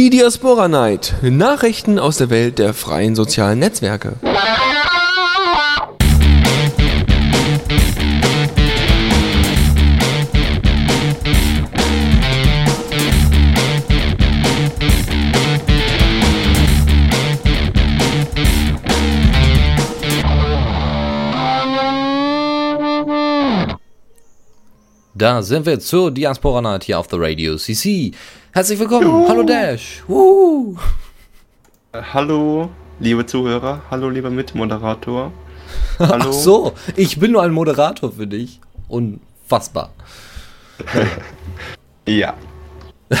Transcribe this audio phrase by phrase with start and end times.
[0.00, 1.16] Die Diaspora Night.
[1.20, 4.14] Nachrichten aus der Welt der freien sozialen Netzwerke.
[25.12, 28.12] Da sind wir zur Diaspora Night hier auf The Radio CC.
[28.52, 29.06] Herzlich willkommen.
[29.06, 29.28] Juhu.
[29.28, 30.02] Hallo Dash.
[30.08, 30.76] Uhu.
[31.92, 32.68] Äh, hallo,
[32.98, 33.80] liebe Zuhörer.
[33.92, 35.30] Hallo, lieber Mitmoderator.
[36.00, 36.24] Hallo.
[36.26, 38.58] Ach so, ich bin nur ein Moderator für dich.
[38.88, 39.92] Unfassbar.
[42.08, 42.34] ja.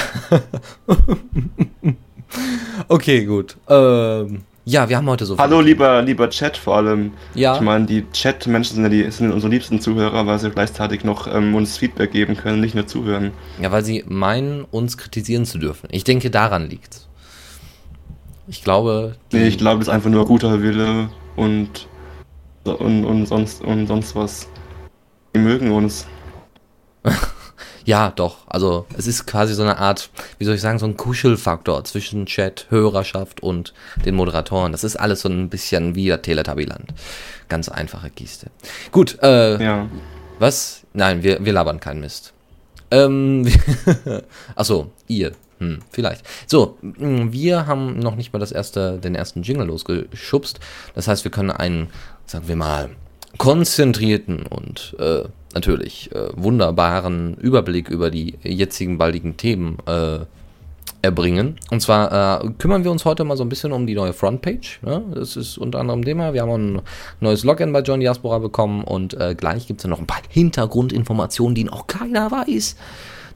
[2.88, 3.56] okay, gut.
[3.68, 5.42] Ähm, ja, wir haben heute so viel.
[5.42, 7.12] Hallo, lieber, lieber Chat vor allem.
[7.34, 7.54] Ja.
[7.54, 11.26] Ich meine, die Chat-Menschen sind ja die, sind unsere liebsten Zuhörer, weil sie gleichzeitig noch
[11.26, 13.32] ähm, uns Feedback geben können, nicht nur zuhören.
[13.60, 15.88] Ja, weil sie meinen, uns kritisieren zu dürfen.
[15.90, 17.08] Ich denke, daran liegt's.
[18.48, 19.16] Ich glaube.
[19.32, 21.88] Nee, ich glaube, es ist einfach nur guter Wille und,
[22.64, 24.48] und, und, sonst, und sonst was.
[25.34, 26.06] Die mögen uns.
[27.84, 28.38] Ja, doch.
[28.46, 32.26] Also es ist quasi so eine Art, wie soll ich sagen, so ein Kuschelfaktor zwischen
[32.26, 34.72] Chat, Hörerschaft und den Moderatoren.
[34.72, 36.92] Das ist alles so ein bisschen wie der Teletubbyland.
[37.48, 38.48] Ganz einfache Kiste.
[38.92, 39.88] Gut, äh, ja.
[40.38, 40.82] was?
[40.92, 42.32] Nein, wir, wir labern keinen Mist.
[42.90, 43.46] Ähm,
[44.54, 45.32] achso, ihr.
[45.58, 46.24] Hm, vielleicht.
[46.46, 50.58] So, wir haben noch nicht mal das erste, den ersten Jingle losgeschubst.
[50.94, 51.88] Das heißt, wir können einen,
[52.24, 52.90] sagen wir mal,
[53.36, 60.20] konzentrierten und äh, natürlich äh, wunderbaren Überblick über die jetzigen baldigen Themen äh,
[61.02, 61.56] erbringen.
[61.70, 64.80] Und zwar äh, kümmern wir uns heute mal so ein bisschen um die neue Frontpage.
[64.82, 65.02] Ne?
[65.14, 66.34] Das ist unter anderem Thema.
[66.34, 66.82] Wir haben ein
[67.20, 71.54] neues Login bei John Diaspora bekommen und äh, gleich gibt es noch ein paar Hintergrundinformationen,
[71.54, 72.76] die noch keiner weiß.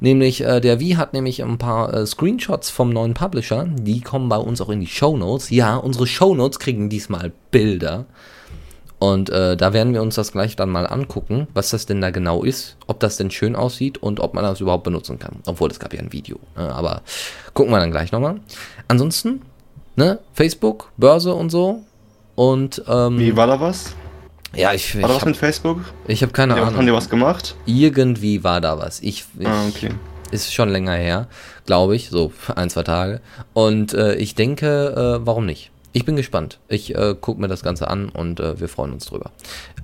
[0.00, 3.66] Nämlich, äh, der Wie hat nämlich ein paar äh, Screenshots vom neuen Publisher.
[3.66, 5.50] Die kommen bei uns auch in die Show Notes.
[5.50, 8.04] Ja, unsere Show Notes kriegen diesmal Bilder.
[9.12, 12.08] Und äh, da werden wir uns das gleich dann mal angucken, was das denn da
[12.08, 15.36] genau ist, ob das denn schön aussieht und ob man das überhaupt benutzen kann.
[15.44, 16.38] Obwohl, es gab ja ein Video.
[16.56, 16.74] Ne?
[16.74, 17.02] Aber
[17.52, 18.40] gucken wir dann gleich nochmal.
[18.88, 19.42] Ansonsten,
[19.96, 21.82] ne, Facebook, Börse und so.
[22.34, 23.94] Und, ähm, Wie war da was?
[24.54, 24.94] Ja, ich.
[24.94, 25.80] War da was hab, mit Facebook?
[26.06, 26.78] Ich habe keine ja, Ahnung.
[26.78, 27.56] Haben die was gemacht?
[27.66, 29.00] Irgendwie war da was.
[29.00, 29.90] Ich, ich ah, okay.
[30.30, 31.28] Ist schon länger her,
[31.66, 33.20] glaube ich, so ein, zwei Tage.
[33.52, 35.70] Und äh, ich denke, äh, warum nicht?
[35.94, 36.58] Ich bin gespannt.
[36.68, 39.30] Ich äh, gucke mir das Ganze an und äh, wir freuen uns drüber.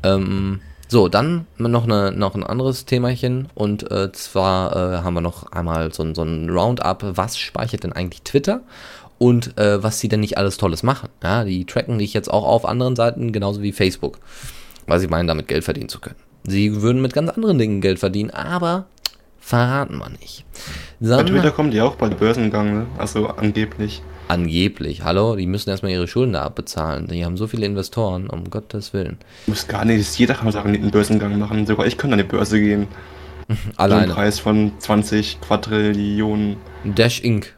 [0.03, 5.21] Ähm, so, dann noch, eine, noch ein anderes Themachen und äh, zwar äh, haben wir
[5.21, 8.63] noch einmal so, so ein Roundup, was speichert denn eigentlich Twitter
[9.19, 11.11] und äh, was sie denn nicht alles Tolles machen.
[11.23, 14.19] Ja, die tracken dich jetzt auch auf anderen Seiten, genauso wie Facebook,
[14.89, 16.17] weil sie meinen, damit Geld verdienen zu können.
[16.43, 18.87] Sie würden mit ganz anderen Dingen Geld verdienen, aber
[19.39, 20.45] verraten wir nicht.
[20.99, 22.87] Dann, Bei Twitter kommen die auch bald Börsengang, ne?
[22.99, 24.03] also angeblich.
[24.31, 25.03] Angeblich.
[25.03, 27.09] Hallo, die müssen erstmal ihre Schulden da abbezahlen.
[27.09, 29.19] Die haben so viele Investoren, um Gottes Willen.
[29.49, 31.67] Muss gar nicht, jeder kann sagen, einen Börsengang machen.
[31.67, 32.87] Sogar ich kann an die Börse gehen.
[33.77, 34.05] Alleine.
[34.05, 36.59] Ein Preis von 20 Quadrillionen.
[36.85, 37.57] Dash Inc.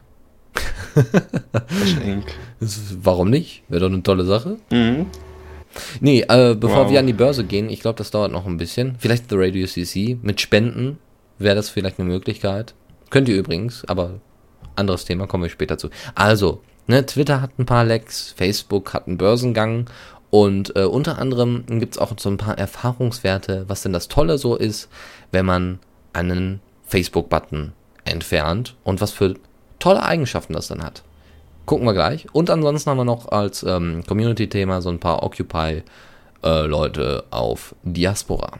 [0.95, 2.25] Dash Inc.
[3.03, 3.61] Warum nicht?
[3.69, 4.57] Wäre doch eine tolle Sache.
[4.71, 5.05] Mhm.
[5.99, 6.91] Nee, äh, bevor wow.
[6.91, 8.95] wir an die Börse gehen, ich glaube, das dauert noch ein bisschen.
[8.97, 10.97] Vielleicht The Radio CC mit Spenden
[11.37, 12.73] wäre das vielleicht eine Möglichkeit.
[13.11, 14.21] Könnt ihr übrigens, aber
[14.75, 15.89] anderes Thema, kommen wir später zu.
[16.15, 19.89] Also, ne, Twitter hat ein paar Lecks, Facebook hat einen Börsengang
[20.29, 24.37] und äh, unter anderem gibt es auch so ein paar Erfahrungswerte, was denn das Tolle
[24.37, 24.89] so ist,
[25.31, 25.79] wenn man
[26.11, 27.73] einen Facebook-Button
[28.05, 29.35] entfernt und was für
[29.79, 31.03] tolle Eigenschaften das dann hat.
[31.65, 32.27] Gucken wir gleich.
[32.33, 38.59] Und ansonsten haben wir noch als ähm, Community-Thema so ein paar Occupy-Leute äh, auf Diaspora.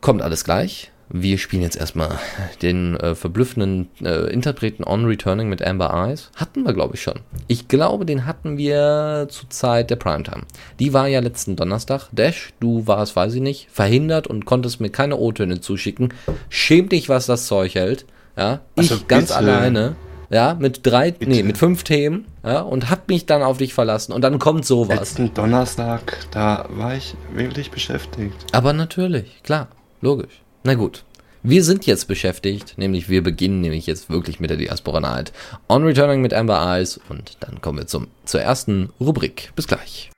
[0.00, 0.92] Kommt alles gleich.
[1.08, 2.18] Wir spielen jetzt erstmal
[2.62, 6.30] den äh, verblüffenden äh, Interpreten On Returning mit Amber Eyes.
[6.34, 7.20] Hatten wir, glaube ich, schon.
[7.46, 10.42] Ich glaube, den hatten wir zur Zeit der Primetime.
[10.80, 12.08] Die war ja letzten Donnerstag.
[12.10, 16.12] Dash, du warst, weiß ich nicht, verhindert und konntest mir keine O-Töne zuschicken.
[16.48, 18.04] Schäm dich, was das Zeug hält.
[18.36, 19.96] Ja, ich also ganz alleine.
[20.28, 21.30] Ja, mit drei, bitte.
[21.30, 24.64] nee, mit fünf Themen, ja, und hab mich dann auf dich verlassen und dann kommt
[24.64, 24.98] sowas.
[24.98, 28.34] Letzten Donnerstag, da war ich wirklich beschäftigt.
[28.50, 29.68] Aber natürlich, klar,
[30.00, 30.42] logisch.
[30.66, 31.04] Na gut.
[31.44, 35.32] Wir sind jetzt beschäftigt, nämlich wir beginnen nämlich jetzt wirklich mit der Diaspora Night.
[35.68, 39.52] On Returning mit Amber Eyes und dann kommen wir zum, zur ersten Rubrik.
[39.54, 40.10] Bis gleich.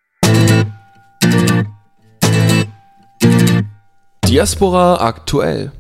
[4.27, 5.71] Diaspora aktuell.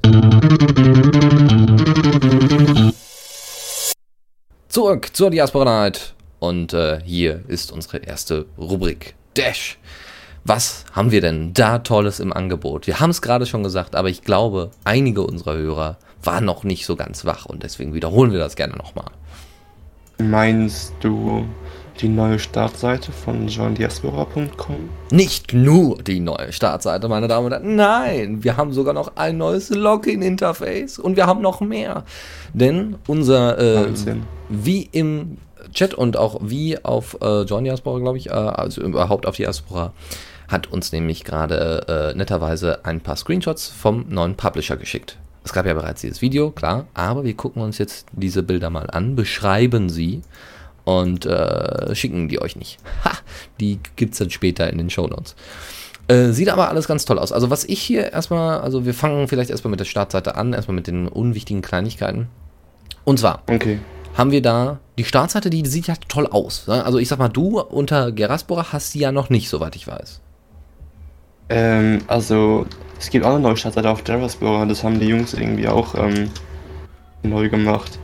[4.68, 6.12] Zurück zur Diaspora Night.
[6.40, 9.14] Und äh, hier ist unsere erste Rubrik.
[9.32, 9.78] Dash.
[10.48, 12.86] Was haben wir denn da Tolles im Angebot?
[12.86, 16.86] Wir haben es gerade schon gesagt, aber ich glaube, einige unserer Hörer waren noch nicht
[16.86, 19.10] so ganz wach und deswegen wiederholen wir das gerne nochmal.
[20.16, 21.44] Meinst du
[22.00, 24.88] die neue Startseite von johndiaspora.com?
[25.10, 27.76] Nicht nur die neue Startseite, meine Damen und Herren.
[27.76, 32.04] Nein, wir haben sogar noch ein neues Login-Interface und wir haben noch mehr.
[32.54, 33.92] Denn unser, äh,
[34.48, 35.36] wie im
[35.74, 39.92] Chat und auch wie auf äh, John Diaspora, glaube ich, äh, also überhaupt auf Diaspora,
[40.48, 45.18] hat uns nämlich gerade äh, netterweise ein paar Screenshots vom neuen Publisher geschickt.
[45.44, 48.90] Es gab ja bereits dieses Video, klar, aber wir gucken uns jetzt diese Bilder mal
[48.90, 50.22] an, beschreiben sie
[50.84, 52.78] und äh, schicken die euch nicht.
[53.04, 53.12] Ha,
[53.60, 55.36] die gibt es dann später in den Shownotes.
[56.08, 57.32] Äh, sieht aber alles ganz toll aus.
[57.32, 60.74] Also was ich hier erstmal, also wir fangen vielleicht erstmal mit der Startseite an, erstmal
[60.74, 62.28] mit den unwichtigen Kleinigkeiten.
[63.04, 63.78] Und zwar Okay.
[64.16, 66.66] haben wir da die Startseite, die sieht ja toll aus.
[66.66, 66.84] ne?
[66.84, 70.20] Also ich sag mal, du unter Geraspora hast die ja noch nicht, soweit ich weiß.
[71.50, 72.66] Ähm, also,
[72.98, 76.30] es gibt auch eine neue Startseite auf Diaspora, das haben die Jungs irgendwie auch ähm,
[77.22, 77.98] neu gemacht.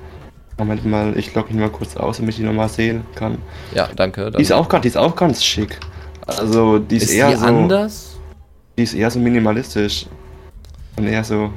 [0.56, 3.38] Moment mal, ich logge mich mal kurz aus, damit ich die nochmal sehen kann.
[3.74, 4.30] Ja, danke.
[4.30, 5.78] Die ist auch, ganz- die ist auch ganz schick.
[6.26, 7.46] Also, die ist, ist eher die so.
[7.46, 8.18] anders?
[8.78, 10.06] Die ist eher so minimalistisch.
[10.96, 11.50] Und eher so.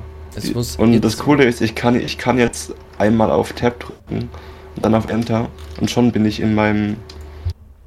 [0.54, 4.30] Muss und das Coole ist, ich kann, ich kann jetzt einmal auf Tab drücken
[4.75, 5.48] und dann auf Enter
[5.81, 6.98] und schon bin ich in meinem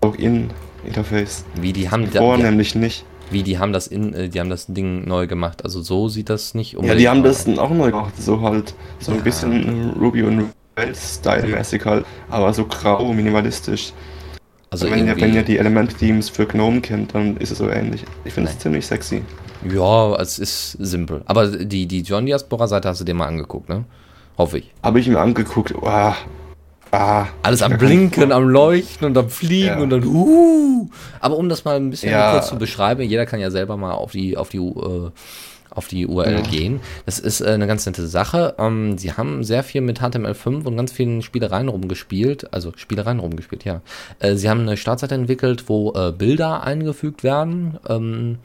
[0.02, 1.44] Login-Interface.
[1.60, 3.04] Wie die haben, Vorher die, nämlich nicht.
[3.30, 5.64] Wie die haben das in, äh, die haben das Ding neu gemacht.
[5.64, 9.12] Also so sieht das nicht Ja, die haben das auch neu gemacht, so halt, so
[9.12, 13.92] ein bisschen Ruby und Rails-Style-mäßig halt, aber so grau, minimalistisch.
[14.70, 18.04] Also wenn, ihr, wenn ihr die Element-Themes für GNOME kennt, dann ist es so ähnlich.
[18.24, 19.22] Ich finde es ziemlich sexy.
[19.68, 21.22] ja, es ist simpel.
[21.26, 23.84] Aber die, die John Diaspora Seite hast du dir mal angeguckt, ne?
[24.38, 24.72] Hoffe ich.
[24.82, 26.14] Habe ich mir angeguckt, ah,
[26.92, 27.26] ah.
[27.42, 29.78] Alles am Blinken, am Leuchten und am Fliegen Ja.
[29.78, 30.88] und dann uh.
[31.20, 32.32] Aber um das mal ein bisschen Ja.
[32.32, 35.10] kurz zu beschreiben, jeder kann ja selber mal auf die auf die äh,
[35.70, 36.40] auf die URL Ja.
[36.40, 36.80] gehen.
[37.06, 38.54] Das ist äh, eine ganz nette Sache.
[38.58, 43.64] Ähm, sie haben sehr viel mit HTML5 und ganz vielen Spielereien rumgespielt, also Spielereien rumgespielt,
[43.64, 43.80] ja.
[44.18, 48.38] Äh, sie haben eine Startseite entwickelt, wo äh, Bilder eingefügt werden, ähm,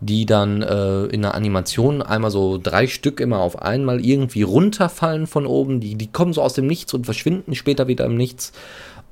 [0.00, 5.26] die dann äh, in einer Animation einmal so drei Stück immer auf einmal irgendwie runterfallen
[5.26, 5.80] von oben.
[5.80, 8.52] Die, die kommen so aus dem Nichts und verschwinden später wieder im Nichts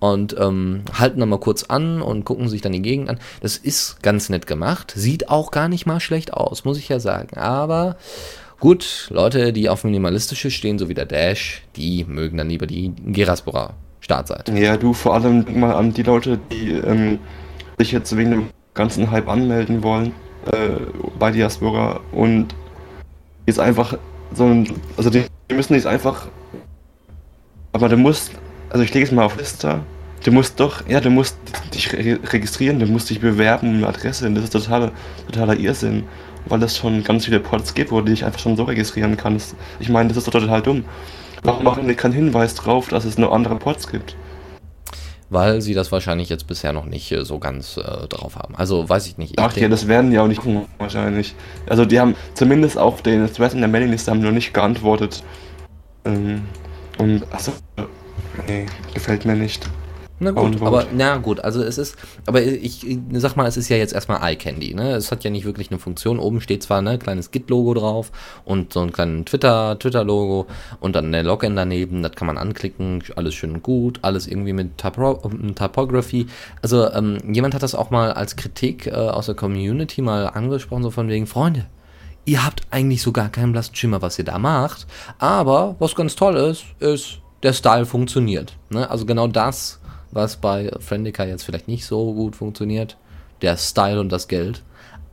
[0.00, 3.18] und ähm, halten dann mal kurz an und gucken sich dann die Gegend an.
[3.40, 4.92] Das ist ganz nett gemacht.
[4.96, 7.38] Sieht auch gar nicht mal schlecht aus, muss ich ja sagen.
[7.38, 7.96] Aber
[8.58, 12.92] gut, Leute, die auf minimalistische stehen, so wie der Dash, die mögen dann lieber die
[13.06, 14.58] Geraspora Startseite.
[14.58, 17.18] Ja, du vor allem mal an die Leute, die ähm,
[17.78, 20.12] sich jetzt wegen dem ganzen Hype anmelden wollen
[20.46, 20.80] äh,
[21.18, 22.54] bei Diaspora und
[23.46, 23.98] jetzt einfach
[24.34, 26.28] so ein, also die, die müssen jetzt einfach,
[27.72, 28.32] aber du musst,
[28.70, 29.80] also ich lege es mal auf Liste,
[30.24, 31.36] du musst doch, ja, du musst
[31.74, 34.92] dich re registrieren, du musst dich bewerben um eine Adresse, und das ist totaler,
[35.26, 36.04] totaler Irrsinn,
[36.46, 39.54] weil es schon ganz viele Pods gibt, wo du dich einfach schon so registrieren kannst.
[39.78, 40.84] Ich meine, das ist doch total dumm.
[41.42, 44.16] Warum machen die keinen Hinweis drauf, dass es nur andere Pods gibt?
[45.30, 48.56] Weil sie das wahrscheinlich jetzt bisher noch nicht äh, so ganz äh, drauf haben.
[48.56, 49.32] Also weiß ich nicht.
[49.32, 51.34] Ich Ach ja, das werden die auch nicht gucken, wahrscheinlich.
[51.68, 55.22] Also die haben zumindest auf den Thread in der Mailingliste haben noch nicht geantwortet.
[56.04, 56.42] Ähm,
[56.98, 57.52] und achso,
[58.46, 59.68] nee, gefällt mir nicht.
[60.22, 61.96] Na gut, aber na gut, also es ist,
[62.26, 64.90] aber ich, ich sag mal, es ist ja jetzt erstmal Eye Candy, ne?
[64.90, 66.18] Es hat ja nicht wirklich eine Funktion.
[66.18, 68.12] Oben steht zwar ne kleines Git-Logo drauf
[68.44, 70.46] und so ein kleines Twitter, Twitter-Logo
[70.78, 74.52] und dann der Login daneben, das kann man anklicken, alles schön und gut, alles irgendwie
[74.52, 76.26] mit Typo ähm, Typography.
[76.60, 80.82] Also ähm, jemand hat das auch mal als Kritik äh, aus der Community mal angesprochen,
[80.82, 81.64] so von wegen, Freunde,
[82.26, 84.86] ihr habt eigentlich so gar keinen blassen Schimmer, was ihr da macht.
[85.18, 88.54] Aber was ganz toll ist, ist, der Style funktioniert.
[88.70, 88.88] Ne?
[88.90, 89.80] Also genau das,
[90.10, 92.96] was bei Friendica jetzt vielleicht nicht so gut funktioniert.
[93.42, 94.62] Der Style und das Geld.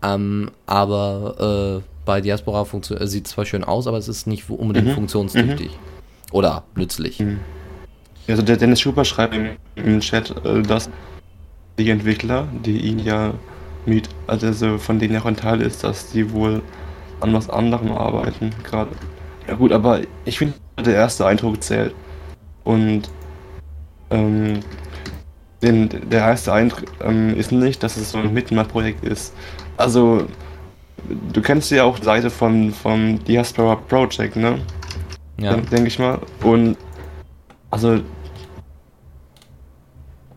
[0.04, 2.66] Ähm, aber äh, bei Diaspora
[3.00, 4.94] äh, sieht zwar schön aus, aber es ist nicht unbedingt Mhm.
[4.94, 5.72] funktionstüchtig.
[6.32, 7.20] Oder nützlich.
[7.20, 7.40] Mhm.
[8.28, 10.90] Also der Dennis Schuber schreibt im, im Chat, äh, dass
[11.78, 13.34] die Entwickler, die ihn ja
[13.86, 16.62] mit, also so von denen ja auch ein Teil ist, dass die wohl
[17.22, 18.92] an was anderem arbeiten gerade.
[19.48, 21.96] Ja gut, aber ich finde, der erste Eindruck zählt.
[22.68, 23.04] Und
[24.10, 24.60] ähm,
[25.62, 29.34] den, der erste Eindruck ähm, ist nicht, dass es so ein Mitmach-Projekt ist.
[29.78, 30.26] Also,
[31.32, 34.60] du kennst ja auch die Seite von, vom Diaspora Project, ne?
[35.40, 35.54] Ja.
[35.54, 36.20] denke denk ich mal.
[36.44, 36.76] Und
[37.72, 38.02] also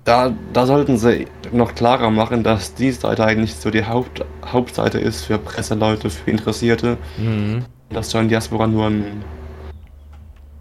[0.04, 5.00] da, da sollten sie noch klarer machen, dass die Seite eigentlich so die Haupt, Hauptseite
[5.00, 6.96] ist für Presseleute, für Interessierte.
[7.18, 7.64] Mhm.
[7.88, 9.25] Dass John Diaspora nur ein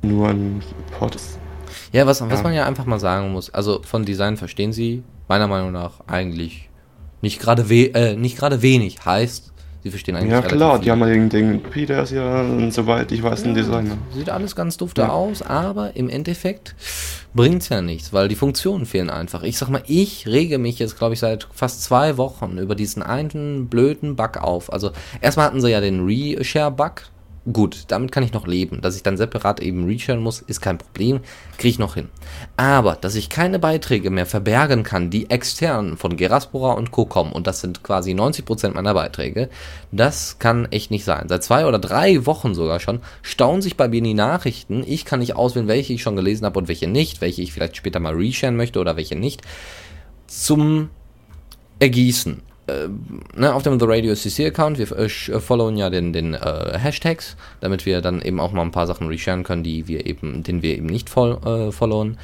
[0.01, 0.61] nur ein
[0.97, 1.39] Pod ist.
[1.91, 2.43] Ja, was, was Ja.
[2.43, 6.69] man ja einfach mal sagen muss, also von Design verstehen sie meiner Meinung nach eigentlich
[7.22, 9.03] nicht gerade we äh, nicht gerade wenig.
[9.05, 10.84] Heißt, Sie verstehen eigentlich Ja klar, viel.
[10.84, 13.98] die haben ja den, den Peter ist ja, soweit ich weiß, ein Designer.
[14.13, 15.10] Sieht alles ganz dufte Ja.
[15.10, 16.75] aus, aber im Endeffekt
[17.34, 19.41] bringt's ja nichts, weil die Funktionen fehlen einfach.
[19.43, 23.01] Ich sag mal, ich rege mich jetzt, glaube ich, seit fast zwei Wochen über diesen
[23.01, 24.72] einen blöden Bug auf.
[24.74, 24.91] Also
[25.22, 27.03] erstmal hatten sie ja den Reshare-Bug.
[27.51, 28.81] Gut, damit kann ich noch leben.
[28.81, 31.22] Dass ich dann separat eben resharen muss, ist kein Problem.
[31.58, 32.10] Kriege ich noch hin.
[32.58, 37.05] Aber, dass ich keine Beiträge mehr verbergen kann, die extern von Geraspora und Co.
[37.05, 39.50] kommen, und das sind quasi 90% meiner Beiträge,
[39.91, 41.29] das kann echt nicht sein.
[41.29, 44.84] Seit zwei oder drei Wochen sogar schon staunen sich bei mir die Nachrichten.
[44.86, 47.77] Ich kann nicht auswählen, welche ich schon gelesen habe und welche nicht, welche ich vielleicht
[47.77, 49.41] später mal resharen möchte oder welche nicht.
[50.27, 50.89] Zum
[51.79, 52.49] Ergießen.
[52.69, 52.89] Äh,
[53.35, 56.77] ne, auf dem The Radio CC Account, wir äh, äh, followen ja den, den äh,
[56.77, 60.43] Hashtags, damit wir dann eben auch mal ein paar Sachen resharen können, die wir eben,
[60.43, 62.17] den wir eben nicht voll, äh, followen.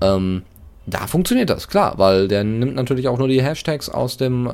[0.00, 0.42] Ähm,
[0.86, 4.50] da funktioniert das, klar, weil der nimmt natürlich auch nur die Hashtags aus dem, äh,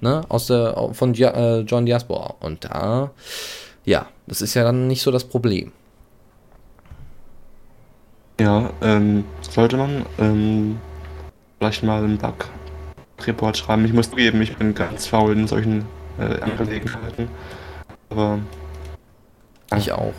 [0.00, 2.34] ne, aus der, von Dia, äh, John Diaspora.
[2.40, 3.10] Und da,
[3.84, 5.72] ja, das ist ja dann nicht so das Problem.
[8.40, 10.78] Ja, ähm, sollte man ähm,
[11.58, 12.18] vielleicht mal einen
[13.20, 13.84] Bug-Report schreiben.
[13.84, 15.84] Ich muss zugeben, ich bin ganz faul in solchen
[16.18, 17.28] äh, Angelegenheiten.
[18.08, 18.40] Aber
[19.76, 20.14] Ich auch.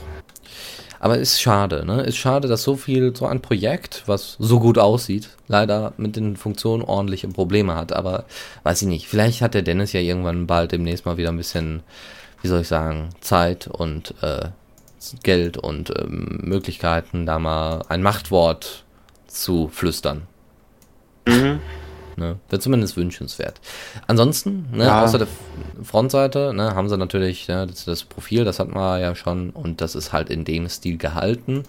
[1.00, 2.04] Aber ist schade, ne?
[2.04, 6.38] Ist schade, dass so viel, so ein Projekt, was so gut aussieht, leider mit den
[6.38, 7.92] Funktionen ordentliche Probleme hat.
[7.92, 8.26] Aber
[8.64, 9.08] weiß ich nicht.
[9.08, 11.82] Vielleicht hat der Dennis ja irgendwann bald demnächst mal wieder ein bisschen,
[12.44, 14.50] wie soll ich sagen, Zeit und äh,
[15.24, 18.84] Geld und ähm, Möglichkeiten, da mal ein Machtwort
[19.26, 20.28] zu flüstern.
[21.26, 21.60] mhm.
[22.22, 22.36] Ne?
[22.50, 23.60] Wäre zumindest wünschenswert.
[24.08, 25.04] Ansonsten, ne, Ja.
[25.04, 25.28] außer der
[25.84, 29.82] Frontseite, ne, haben sie natürlich ne, das, das Profil, das hatten wir ja schon und
[29.82, 31.64] das ist halt in dem Stil gehalten.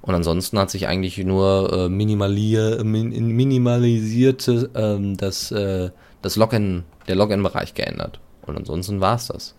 [0.00, 5.90] Und ansonsten hat sich eigentlich nur äh, minimalier, min, minimalisierte ähm, das, äh,
[6.22, 8.20] das Login, der Login-Bereich geändert.
[8.46, 9.54] Und ansonsten war es das.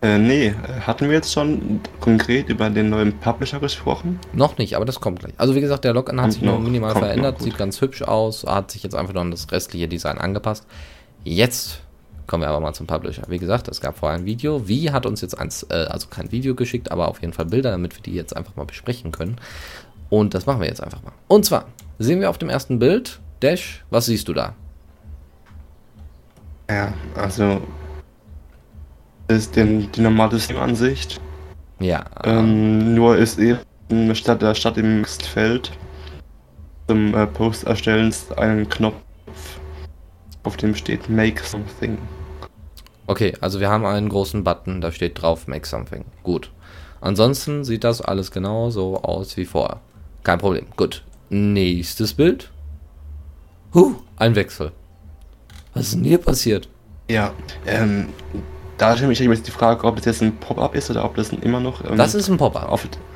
[0.00, 0.54] Äh, nee,
[0.86, 4.20] hatten wir jetzt schon konkret über den neuen Publisher gesprochen?
[4.32, 5.34] Noch nicht, aber das kommt gleich.
[5.38, 7.80] Also wie gesagt, der Login hat Kommt sich nur noch, minimal verändert, noch, sieht ganz
[7.80, 10.66] hübsch aus, hat sich jetzt einfach nur an das restliche Design angepasst.
[11.24, 11.80] Jetzt
[12.28, 13.22] kommen wir aber mal zum Publisher.
[13.28, 14.68] Wie gesagt, es gab vorher ein Video.
[14.68, 17.72] Wie hat uns jetzt eins, äh, also kein Video geschickt, aber auf jeden Fall Bilder,
[17.72, 19.40] damit wir die jetzt einfach mal besprechen können.
[20.10, 21.12] Und das machen wir jetzt einfach mal.
[21.26, 21.66] Und zwar
[21.98, 24.54] sehen wir auf dem ersten Bild, Dash, was siehst du da?
[26.70, 27.62] Ja, also
[29.28, 31.20] ist den, die normale Steam-Ansicht.
[31.80, 35.70] Ja, Ähm, nur ist eben statt der Stadt im Textfeld
[36.88, 38.96] zum äh, Post erstellen einen Knopf,
[40.42, 41.98] auf dem steht Make Something.
[43.06, 46.04] Okay, also wir haben einen großen Button, da steht drauf Make Something.
[46.22, 46.50] Gut.
[47.00, 49.80] Ansonsten sieht das alles genau so aus wie vorher.
[50.24, 50.66] Kein Problem.
[50.76, 51.04] Gut.
[51.30, 52.50] Nächstes Bild.
[53.72, 54.72] Huh, ein Wechsel.
[55.74, 56.68] Was ist denn hier passiert?
[57.10, 57.32] Ja,
[57.66, 58.08] ähm,
[58.78, 61.16] da stelle ich mir jetzt die Frage, ob das jetzt ein Pop-up ist oder ob
[61.16, 61.84] das immer noch.
[61.84, 62.70] Ähm, Das ist ein Pop-up.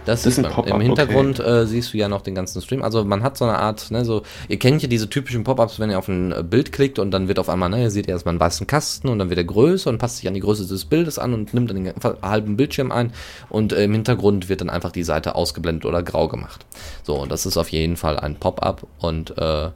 [0.04, 0.50] Das, das ist ein.
[0.50, 1.62] Pop-up, Im Hintergrund okay.
[1.62, 2.82] äh, siehst du ja noch den ganzen Stream.
[2.82, 5.90] Also man hat so eine Art, ne, so, ihr kennt ja diese typischen Pop-ups, wenn
[5.90, 8.32] ihr auf ein äh, Bild klickt und dann wird auf einmal, ne, ihr seht erstmal
[8.32, 10.84] einen weißen Kasten und dann wird er größer und passt sich an die Größe des
[10.84, 13.12] Bildes an und nimmt dann den halben Bildschirm ein
[13.48, 16.66] und äh, im Hintergrund wird dann einfach die Seite ausgeblendet oder grau gemacht.
[17.04, 19.70] So, und das ist auf jeden Fall ein Pop-up und äh,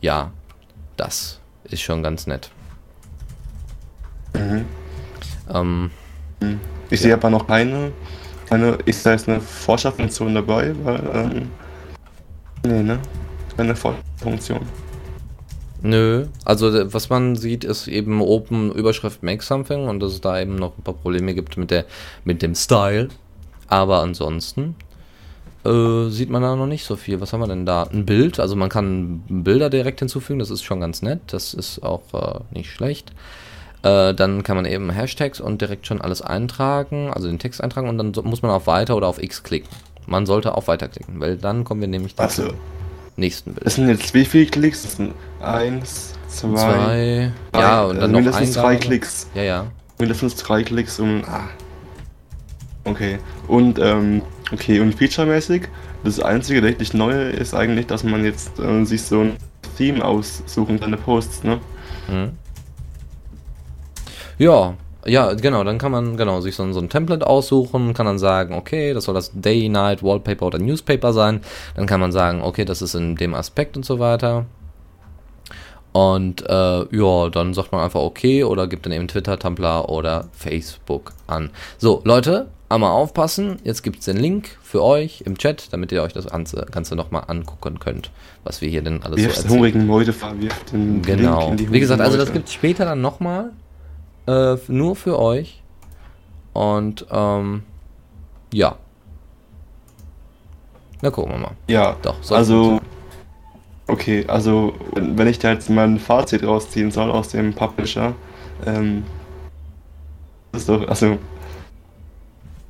[0.00, 0.30] ja,
[0.96, 2.50] das ist schon ganz nett.
[4.34, 4.64] Mhm.
[5.48, 5.90] Ähm,
[6.90, 7.92] Ich sehe aber noch keine,
[8.48, 10.74] keine, ist da jetzt eine Forscherfunktion dabei?
[10.84, 11.50] Weil, ähm,
[12.66, 12.98] nee, ne?
[13.56, 14.60] Keine Forscherfunktion.
[15.84, 20.40] Nö, also was man sieht, ist eben oben Überschrift Make Something und dass es da
[20.40, 21.86] eben noch ein paar Probleme gibt mit der
[22.24, 23.08] mit dem Style.
[23.66, 24.76] Aber ansonsten
[25.64, 27.20] äh, sieht man da noch nicht so viel.
[27.20, 27.84] Was haben wir denn da?
[27.84, 31.82] Ein Bild, also man kann Bilder direkt hinzufügen, das ist schon ganz nett, das ist
[31.82, 33.12] auch äh, nicht schlecht.
[33.82, 37.88] Äh, dann kann man eben Hashtags und direkt schon alles eintragen, also den Text eintragen
[37.88, 39.68] und dann so, muss man auf Weiter oder auf X klicken.
[40.06, 42.48] Man sollte auf Weiter klicken, weil dann kommen wir nämlich zum Also,
[43.16, 43.66] nächsten Bild.
[43.66, 44.82] das sind jetzt wie viele Klicks?
[44.82, 48.86] Das sind eins, zwei, Zwei, drei, ja, und dann also noch mindestens drei Eingabe.
[48.86, 49.26] Klicks.
[49.34, 49.66] Ja, ja.
[49.98, 51.22] Mindestens drei Klicks um.
[51.26, 51.48] Ah.
[52.84, 53.18] Okay.
[53.48, 54.22] Und, ähm,
[54.52, 55.62] okay, und featuremäßig,
[56.04, 59.36] das einzige richtig Neue ist eigentlich, dass man jetzt äh, sich so ein
[59.76, 61.58] Theme aussuchen kann, seine Posts, ne?
[62.08, 62.30] Mhm.
[64.38, 64.74] Ja,
[65.04, 68.18] ja, genau, dann kann man genau sich so, ein- so ein Template aussuchen, kann dann
[68.20, 71.40] sagen, okay, das soll das Day, Night, Wallpaper oder Newspaper sein.
[71.74, 74.46] Dann kann man sagen, okay, das ist in dem Aspekt und so weiter.
[75.92, 80.26] Und äh, ja, dann sagt man einfach okay oder gibt dann eben Twitter, Tumblr oder
[80.32, 81.50] Facebook an.
[81.76, 83.56] So, Leute, einmal aufpassen.
[83.62, 86.96] Jetzt gibt es den Link für euch im Chat, damit ihr euch das Ganze, Ganze
[86.96, 88.10] nochmal angucken könnt,
[88.42, 89.58] was wir hier denn alles Wirft so den erzählen.
[89.64, 91.40] hungrigen Meute, wirft den Genau.
[91.40, 93.50] Link in die Wie gesagt, also das gibt es später dann nochmal.
[94.26, 95.62] Äh, nur für euch.
[96.52, 97.62] Und ähm,
[98.52, 98.76] ja.
[101.00, 101.52] Na, gucken wir mal.
[101.66, 102.80] Ja, Doch, also,
[103.88, 108.14] okay, also, wenn ich da jetzt mein Fazit rausziehen soll aus dem Publisher,
[108.66, 109.02] ähm,
[110.52, 111.18] das ist doch, also,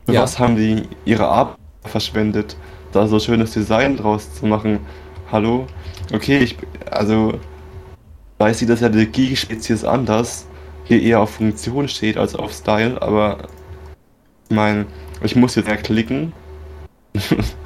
[0.06, 0.22] für Ja.
[0.22, 2.56] was haben die ihre Arbeit verschwendet,
[2.92, 4.80] da so schönes Design draus zu machen?
[5.30, 5.66] Hallo?
[6.14, 6.56] Okay, ich,
[6.90, 7.34] also,
[8.38, 10.46] da sieht das ja die Geek-Spezies anders,
[10.84, 13.48] hier eher auf Funktion steht als auf Style, aber,
[14.48, 14.86] ich meine,
[15.22, 16.32] ich muss jetzt ja klicken.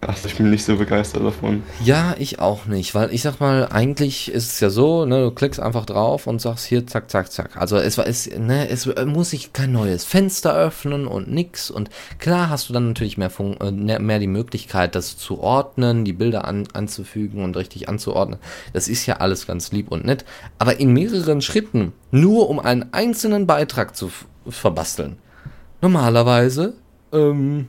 [0.00, 1.64] Also ich bin nicht so begeistert davon.
[1.84, 5.30] Ja, ich auch nicht, weil ich sag mal, eigentlich ist es ja so, ne, du
[5.32, 7.56] klickst einfach drauf und sagst hier zack, zack, zack.
[7.56, 11.68] Also es war es, ne, es muss sich kein neues Fenster öffnen und nix.
[11.68, 11.90] Und
[12.20, 16.04] klar hast du dann natürlich mehr, Fun äh, ne- mehr die Möglichkeit, das zu ordnen,
[16.04, 18.38] die Bilder an, anzufügen und richtig anzuordnen.
[18.72, 20.24] Das ist ja alles ganz lieb und nett.
[20.58, 24.12] Aber in mehreren Schritten, nur um einen einzelnen Beitrag zu
[24.48, 25.16] verbasteln.
[25.80, 26.74] Normalerweise,
[27.12, 27.68] ähm,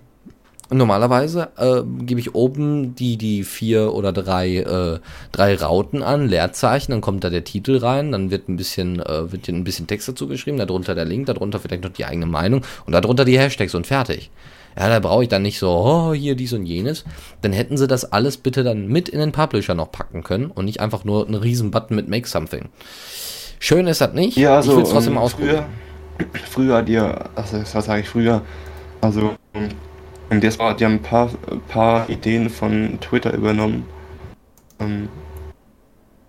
[0.71, 4.99] Normalerweise äh, gebe ich oben die, die vier oder drei, äh,
[5.31, 9.31] drei Rauten an, Leerzeichen, dann kommt da der Titel rein, dann wird ein bisschen, äh,
[9.31, 12.61] wird ein bisschen Text dazu geschrieben, darunter der Link, darunter vielleicht noch die eigene Meinung
[12.85, 14.29] und darunter die Hashtags und fertig.
[14.77, 17.03] Ja, da brauche ich dann nicht so, oh, hier dies und jenes.
[17.41, 20.65] Dann hätten sie das alles bitte dann mit in den Publisher noch packen können und
[20.65, 22.69] nicht einfach nur einen riesen Button mit Make Something.
[23.57, 24.37] Schön ist das nicht.
[24.37, 25.65] Ja, also ich will es trotzdem ähm, ausprobieren.
[26.17, 28.43] früher, früher die, also was sage ich früher,
[29.01, 29.35] also
[30.29, 31.29] ähm, das war, die haben ein paar,
[31.67, 33.85] paar Ideen von Twitter übernommen.
[34.79, 35.09] Ähm,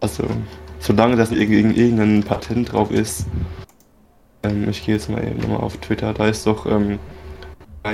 [0.00, 0.24] also
[0.78, 3.26] solange das irg irg- irgendein Patent drauf ist,
[4.42, 6.98] ähm, ich gehe jetzt mal eben nochmal auf Twitter, da ist doch, ähm,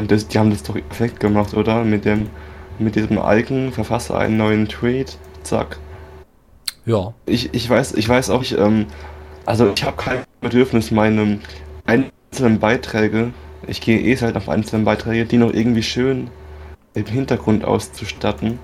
[0.06, 1.84] das, die haben das doch perfekt gemacht, oder?
[1.84, 2.28] Mit dem,
[2.78, 5.78] mit diesem Icon, verfasse einen neuen Tweet, zack.
[6.84, 7.12] Ja.
[7.26, 8.86] Ich, ich weiß, ich weiß auch, ich, ähm,
[9.44, 11.40] also ich habe kein Bedürfnis, meine
[11.86, 13.32] einzelnen Beiträge,
[13.66, 16.30] ich gehe eh halt auf einzelne Beiträge, die noch irgendwie schön
[16.94, 18.58] im Hintergrund auszustatten.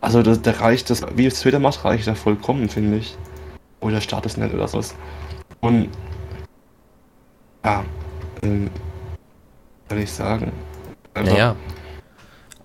[0.00, 3.16] Also das, da reicht das, wie es Twitter macht, reicht da vollkommen, finde ich.
[3.80, 4.94] Oder Status nennt oder sowas.
[5.60, 5.88] Und
[7.64, 7.84] ja,
[8.42, 8.70] ähm,
[9.88, 10.52] soll ich sagen.
[11.14, 11.56] Einfach- Naja.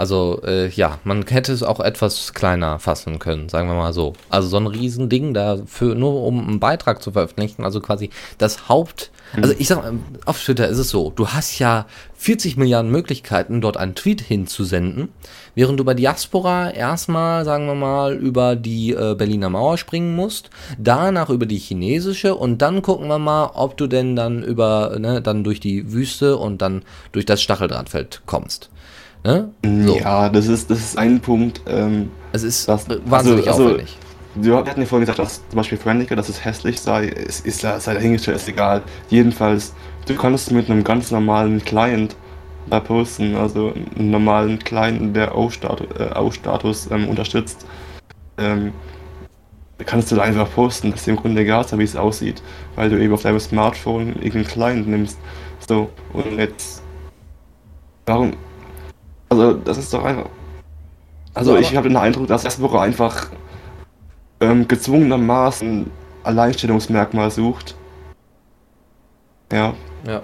[0.02, 4.14] Also, äh, ja, man hätte es auch etwas kleiner fassen können, sagen wir mal so.
[4.30, 8.10] Also so ein Riesending dafür, nur um einen Beitrag zu veröffentlichen, also quasi
[8.40, 9.12] das Haupt.
[9.40, 11.86] Also ich sag mal, auf Twitter ist es so, du hast ja
[12.16, 15.10] 40 Milliarden Möglichkeiten, dort einen Tweet hinzusenden,
[15.54, 20.50] während du bei Diaspora erstmal, sagen wir mal, über die äh, Berliner Mauer springen musst,
[20.80, 25.22] danach über die chinesische und dann gucken wir mal, ob du denn dann über, ne,
[25.22, 28.72] dann durch die Wüste und dann durch das Stacheldrahtfeld kommst.
[29.24, 29.52] Ne?
[29.64, 29.98] So.
[29.98, 31.62] Ja, das ist, das ist ein Punkt.
[31.68, 33.98] Ähm, Es ist Das- äh, wahnsinnig also- also- aufwendig.
[34.34, 37.60] Wir hatten ja vorhin gesagt, dass zum Beispiel Friendica, dass es hässlich sei, es ist
[37.60, 38.82] sei dahingestellt, ist egal.
[39.10, 39.74] Jedenfalls,
[40.08, 42.16] du kannst mit einem ganz normalen Client
[42.70, 47.66] da posten, also einen normalen Client, der O-Status äh, ähm, unterstützt.
[48.38, 48.72] Ähm,
[49.86, 52.42] kannst du da einfach posten, dass dir im Grunde egal ist, wie es aussieht,
[52.76, 55.18] weil du eben auf deinem Smartphone irgendeinen Client nimmst.
[55.68, 56.82] So, und jetzt.
[58.06, 58.34] Warum?
[59.32, 60.30] Also, das ist doch einfach.
[61.34, 63.28] Also, Ja, ich habe den Eindruck, dass das Woche einfach
[64.42, 65.90] ähm, gezwungenermaßen
[66.24, 67.76] Alleinstellungsmerkmal sucht.
[69.52, 69.74] Ja,
[70.06, 70.22] Ja.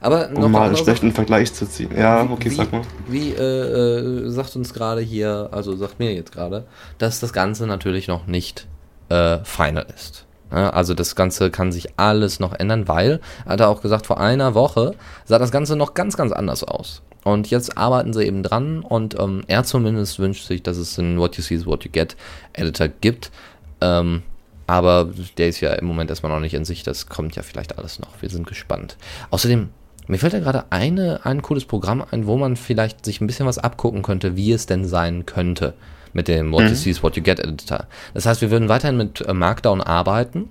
[0.00, 1.90] Aber um mal eine einen schlechten Vergleich zu ziehen.
[1.96, 2.80] Ja, Wie- okay, sag mal.
[3.08, 6.64] Wie äh, äh, sagt uns gerade hier, also sagt mir jetzt gerade,
[6.98, 8.66] dass das Ganze natürlich noch nicht
[9.10, 10.25] äh, final ist.
[10.50, 14.54] Also das Ganze kann sich alles noch ändern, weil, hat er auch gesagt, vor einer
[14.54, 17.02] Woche sah das Ganze noch ganz, ganz anders aus.
[17.24, 21.18] Und jetzt arbeiten sie eben dran und ähm, er zumindest wünscht sich, dass es einen
[21.18, 22.16] What You See is What You Get
[22.52, 23.32] Editor gibt.
[23.80, 24.22] Ähm,
[24.68, 27.78] aber der ist ja im Moment erstmal noch nicht in sich, das kommt ja vielleicht
[27.78, 28.22] alles noch.
[28.22, 28.96] Wir sind gespannt.
[29.30, 29.70] Außerdem,
[30.06, 33.46] mir fällt ja gerade eine, ein cooles Programm ein, wo man vielleicht sich ein bisschen
[33.46, 35.74] was abgucken könnte, wie es denn sein könnte
[36.16, 37.86] mit dem What You See is What You Get Editor.
[38.14, 40.50] Das heißt, wir würden weiterhin mit äh, Markdown arbeiten.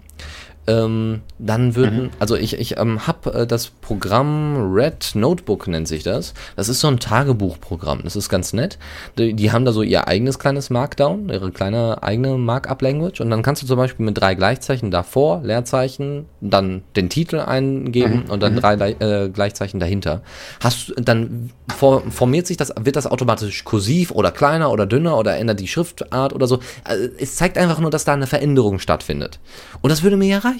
[0.67, 6.01] Ähm, dann würden, also ich, ich ähm, habe äh, das Programm Red Notebook nennt sich
[6.01, 6.33] das.
[6.55, 7.99] Das ist so ein Tagebuchprogramm.
[8.03, 8.79] Das ist ganz nett.
[9.19, 13.21] Die, die haben da so ihr eigenes kleines Markdown, ihre kleine eigene Markup-Language.
[13.21, 18.23] Und dann kannst du zum Beispiel mit drei Gleichzeichen davor, Leerzeichen, dann den Titel eingeben
[18.29, 20.21] und dann drei Lei- äh, Gleichzeichen dahinter.
[20.61, 25.17] Hast du- dann for, formiert sich das, wird das automatisch kursiv oder kleiner oder dünner
[25.19, 26.57] oder ändert die Schriftart oder so.
[26.83, 29.37] Also es zeigt einfach nur, dass da eine Veränderung stattfindet.
[29.83, 30.54] Und das würde mir ja reichen.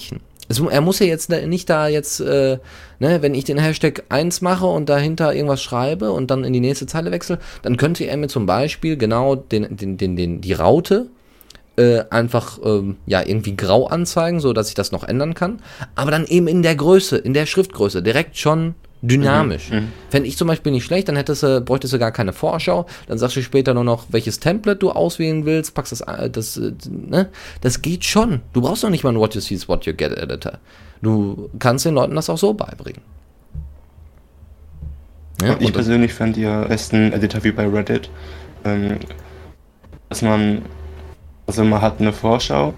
[0.48, 2.60] Es, er muss ja jetzt nicht da jetzt, äh,
[3.00, 6.60] ne, wenn ich den Hashtag 1 mache und dahinter irgendwas schreibe und dann in die
[6.60, 10.54] nächste Zeile wechsle, dann könnte er mir zum Beispiel genau den, den, den, den, die
[10.54, 11.08] Raute
[11.78, 15.62] äh, einfach ähm, ja irgendwie grau anzeigen, so dass ich das noch ändern kann,
[15.96, 18.76] aber dann eben in der Größe, in der Schriftgröße direkt schon
[19.08, 19.72] dynamisch.
[19.72, 19.92] Mhm, mhm.
[20.10, 23.18] Fände ich zum Beispiel nicht schlecht, dann hättest du, bräuchtest du gar keine Vorschau, dann
[23.18, 26.74] sagst du später nur noch, welches Template du auswählen willst, packst das, äh, das, äh,
[26.90, 27.30] ne?
[27.62, 28.42] Das geht schon.
[28.54, 30.60] Du brauchst doch nicht mal einen What You See is What You Get Editor.
[31.02, 33.02] Du kannst den Leuten das auch so beibringen.
[35.42, 38.10] Ja, ich persönlich fände ja erst einen Editor wie bei Reddit,
[38.64, 39.00] ähm,
[40.10, 40.62] dass man,
[41.46, 42.74] also man hat eine Vorschau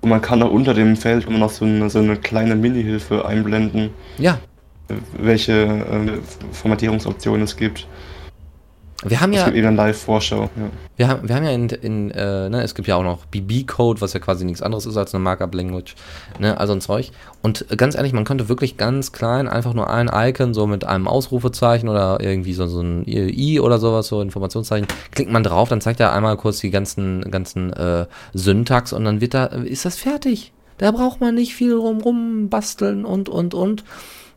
[0.00, 3.26] und man kann auch unter dem Feld immer noch so eine, so eine kleine Mini-Hilfe
[3.26, 4.38] einblenden, ja,
[5.18, 6.18] welche äh,
[6.52, 7.86] Formatierungsoptionen es gibt.
[9.04, 10.42] wir haben Es ja, gibt eben eine Live-Vorschau.
[10.56, 10.70] Ja.
[10.96, 14.00] wir haben, wir haben ja in, in äh, ne, es gibt ja auch noch BB-Code,
[14.00, 15.96] was ja quasi nichts anderes ist als eine Markup-Language,
[16.38, 17.10] ne, also ein Zeug.
[17.42, 21.08] Und ganz ehrlich, man könnte wirklich ganz klein einfach nur ein Icon so mit einem
[21.08, 25.80] Ausrufezeichen oder irgendwie so, so ein I oder sowas, so Informationszeichen, klickt man drauf, dann
[25.80, 29.96] zeigt er einmal kurz die ganzen, ganzen äh, Syntax und dann wird da, ist das
[29.96, 30.52] fertig.
[30.78, 33.84] Da braucht man nicht viel rum, rum basteln und, und, und.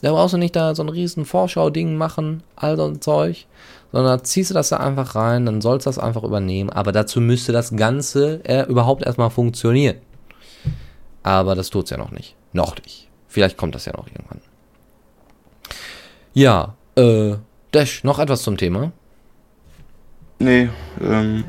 [0.01, 3.47] Da brauchst du nicht da so ein riesen Vorschau-Ding machen, all so ein Zeug,
[3.91, 6.69] sondern ziehst du das da einfach rein, dann sollst du das einfach übernehmen.
[6.69, 9.97] Aber dazu müsste das Ganze äh, überhaupt erstmal funktionieren.
[11.23, 12.35] Aber das tut's ja noch nicht.
[12.53, 13.09] Noch nicht.
[13.27, 14.41] Vielleicht kommt das ja noch irgendwann.
[16.33, 17.35] Ja, äh,
[17.71, 18.91] Dash, noch etwas zum Thema.
[20.39, 20.69] Nee,
[21.01, 21.43] ähm,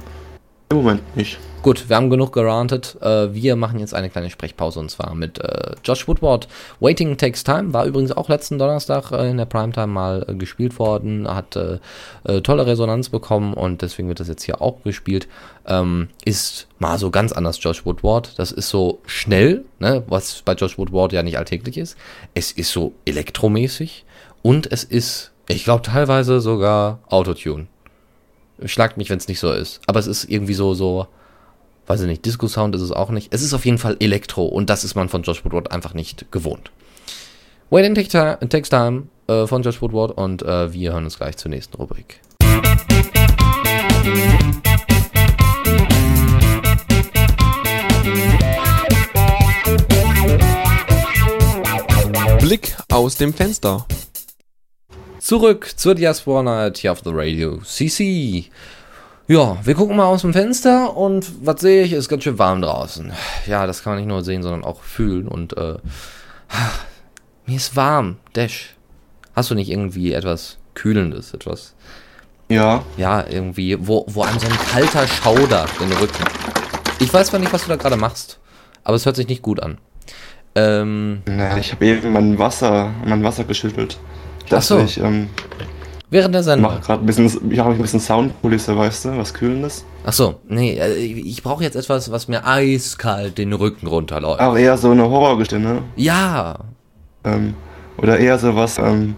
[0.68, 1.38] im Moment nicht.
[1.62, 2.96] Gut, wir haben genug gerantet.
[3.03, 6.49] Äh, wir machen jetzt eine kleine Sprechpause und zwar mit äh, Josh Woodward.
[6.81, 10.79] Waiting Takes Time war übrigens auch letzten Donnerstag äh, in der Primetime mal äh, gespielt
[10.79, 11.79] worden, hat äh,
[12.25, 15.29] äh, tolle Resonanz bekommen und deswegen wird das jetzt hier auch gespielt.
[15.66, 18.38] Ähm, ist mal so ganz anders Josh Woodward.
[18.38, 21.99] Das ist so schnell, ne, was bei Josh Woodward ja nicht alltäglich ist.
[22.33, 24.07] Es ist so elektromäßig
[24.40, 27.66] und es ist, ich glaube, teilweise sogar Autotune.
[28.64, 29.83] Schlagt mich, wenn es nicht so ist.
[29.87, 31.07] Aber es ist irgendwie so, so,
[31.90, 33.35] weiß ich nicht, Disco-Sound ist es auch nicht.
[33.35, 36.31] Es ist auf jeden Fall Elektro und das ist man von Josh Woodward einfach nicht
[36.31, 36.70] gewohnt.
[37.72, 41.50] Take Ti- Takes Time äh, von Josh Woodward und äh, wir hören uns gleich zur
[41.50, 42.20] nächsten Rubrik.
[52.40, 53.87] Blick aus dem Fenster.
[55.18, 58.46] Zurück zur Diaspora Night hier auf The Radio CC.
[59.31, 61.93] Ja, wir gucken mal aus dem Fenster und was sehe ich?
[61.93, 63.12] Ist ganz schön warm draußen.
[63.47, 65.77] Ja, das kann man nicht nur sehen, sondern auch fühlen und äh,
[67.47, 68.16] mir ist warm.
[68.33, 68.75] Dash.
[69.37, 71.77] Hast du nicht irgendwie etwas Kühlendes, etwas,
[72.49, 76.25] Ja, ja, irgendwie, wo, wo einem so ein kalter Schauder den Rücken.
[76.99, 78.40] Ich weiß zwar nicht, was du da gerade machst,
[78.83, 79.79] aber es hört sich nicht gut an.
[80.57, 83.97] Ähm, naja, ich habe eben mein Wasser, mein Wasser geschüttelt.
[84.51, 84.81] Ach so.
[84.81, 85.29] Ich ähm,
[86.11, 86.81] während der mache Sendung.
[86.81, 89.85] gerade ein bisschen, ich habe ein bisschen Soundkulisse, weißt du, was Kühlendes.
[90.05, 94.40] Ach so, nee, äh, ich brauche jetzt etwas, was mir eiskalt den Rücken runterläuft.
[94.40, 95.83] Aber eher so eine Horrorgeschichte, ne?
[95.96, 96.59] Ja,
[97.25, 97.55] Ähm,
[97.99, 99.14] oder eher so was, ähm,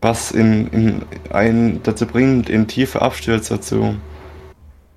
[0.00, 3.94] was in, in einen dazu bringt, in tiefe Abstürze zu,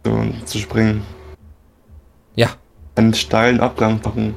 [0.03, 1.03] zu, zu springen.
[2.35, 2.49] ja,
[2.95, 4.33] Einen steilen Abgang machen.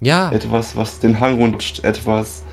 [0.00, 0.30] ja.
[0.30, 1.82] Etwas, was den Hang runterrutscht.
[1.84, 2.44] Etwas,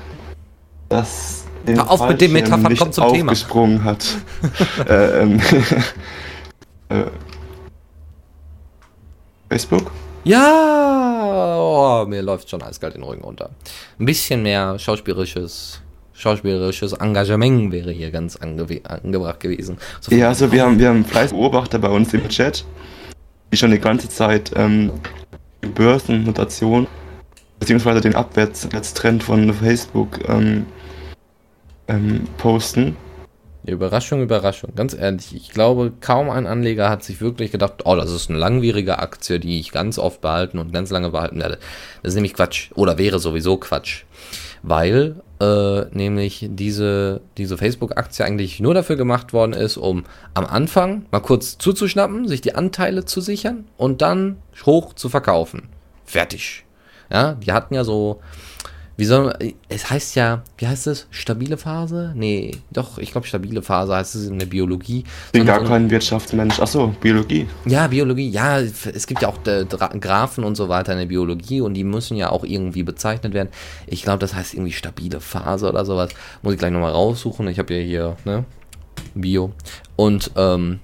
[0.88, 3.32] das den Hör auf mit Fallschirm Metaphern, nicht komm zum Thema.
[3.32, 4.04] aufgesprungen hat.
[4.88, 5.40] äh, ähm,
[6.88, 7.04] äh,
[9.48, 9.90] Facebook?
[10.24, 13.50] Ja, oh, mir läuft schon eiskalt den Rücken runter.
[13.98, 15.80] Ein bisschen mehr schauspielerisches,
[16.12, 19.78] schauspielerisches Engagement wäre hier ganz ange angebracht gewesen.
[20.00, 22.64] So Ja, also wir haben, wir haben fleißige Beobachter bei uns im Chat,
[23.50, 24.92] die schon die ganze Zeit ähm,
[25.64, 26.86] die Börsennotation
[27.58, 30.66] beziehungsweise den Abwärtstrend von Facebook ähm,
[31.92, 32.96] ähm, posten.
[33.64, 34.74] Überraschung, Überraschung.
[34.74, 38.38] Ganz ehrlich, ich glaube, kaum ein Anleger hat sich wirklich gedacht, oh, das ist eine
[38.38, 41.58] langwierige Aktie, die ich ganz oft behalten und ganz lange behalten werde.
[42.02, 42.70] Das ist nämlich Quatsch.
[42.74, 44.02] Oder wäre sowieso Quatsch.
[44.64, 51.06] Weil äh, nämlich diese, diese Facebook-Aktie eigentlich nur dafür gemacht worden ist, um am Anfang
[51.12, 55.68] mal kurz zuzuschnappen, sich die Anteile zu sichern und dann hoch zu verkaufen.
[56.04, 56.64] Fertig.
[57.12, 58.20] Ja, die hatten ja so,
[59.02, 59.34] wie soll
[59.68, 61.08] es heißt ja, wie heißt es?
[61.10, 62.12] Stabile Phase?
[62.14, 65.02] Nee, doch, ich glaube stabile Phase heißt es in der Biologie.
[65.32, 66.60] Bin So- gar kein Wirtschaftsmensch.
[66.60, 67.48] Achso, Biologie.
[67.66, 69.64] ja, Biologie, ja, es gibt ja auch äh,
[69.98, 73.48] Graphen und so weiter in der Biologie und die müssen ja auch irgendwie bezeichnet werden.
[73.88, 76.10] Ich glaube, das heißt irgendwie stabile Phase oder sowas.
[76.42, 77.48] Muss ich gleich nochmal raussuchen.
[77.48, 78.44] Ich habe ja hier, ne,
[79.16, 79.50] Bio.
[79.96, 80.78] Und, ähm,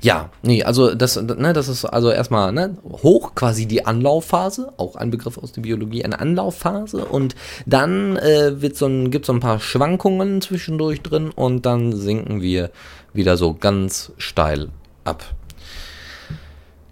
[0.00, 4.96] ja, nee, also das, ne, das ist also erstmal ne, hoch quasi die Anlaufphase, auch
[4.96, 9.40] ein Begriff aus der Biologie, eine Anlaufphase und dann äh, so ein, gibt so ein
[9.40, 12.70] paar Schwankungen zwischendurch drin und dann sinken wir
[13.12, 14.68] wieder so ganz steil
[15.04, 15.24] ab.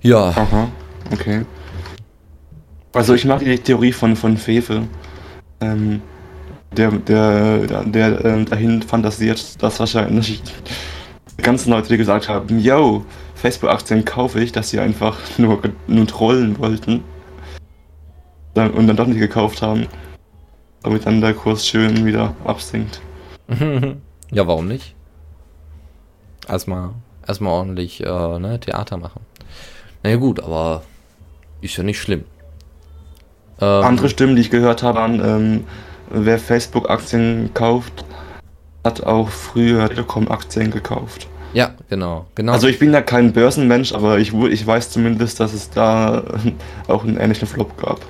[0.00, 0.68] Ja, Aha.
[1.12, 1.44] Okay.
[2.92, 4.82] Also ich mag die Theorie von, von Fefe.
[5.60, 6.00] Ähm,
[6.76, 10.42] der, der, der, der ähm, dahin fantasiert, dass wahrscheinlich
[11.42, 16.58] ganzen Leute, die gesagt haben, yo, Facebook-Aktien kaufe ich, dass sie einfach nur, nur trollen
[16.58, 17.02] wollten
[18.54, 19.86] und dann doch nicht gekauft haben,
[20.82, 23.00] damit dann der Kurs schön wieder absinkt.
[24.30, 24.94] ja, warum nicht?
[26.48, 26.90] Erstmal,
[27.26, 29.22] erstmal ordentlich äh, ne, Theater machen.
[30.02, 30.82] Naja gut, aber
[31.60, 32.24] ist ja nicht schlimm.
[33.60, 35.64] Ähm, Andere Stimmen, die ich gehört habe, waren, ähm,
[36.10, 38.04] wer Facebook-Aktien kauft,
[38.84, 41.26] hat auch früher Telekom-Aktien gekauft.
[41.54, 42.52] Ja, genau, genau.
[42.52, 46.24] Also ich bin ja kein Börsenmensch, aber ich, ich weiß zumindest, dass es da
[46.88, 48.00] auch einen ähnlichen Flop gab.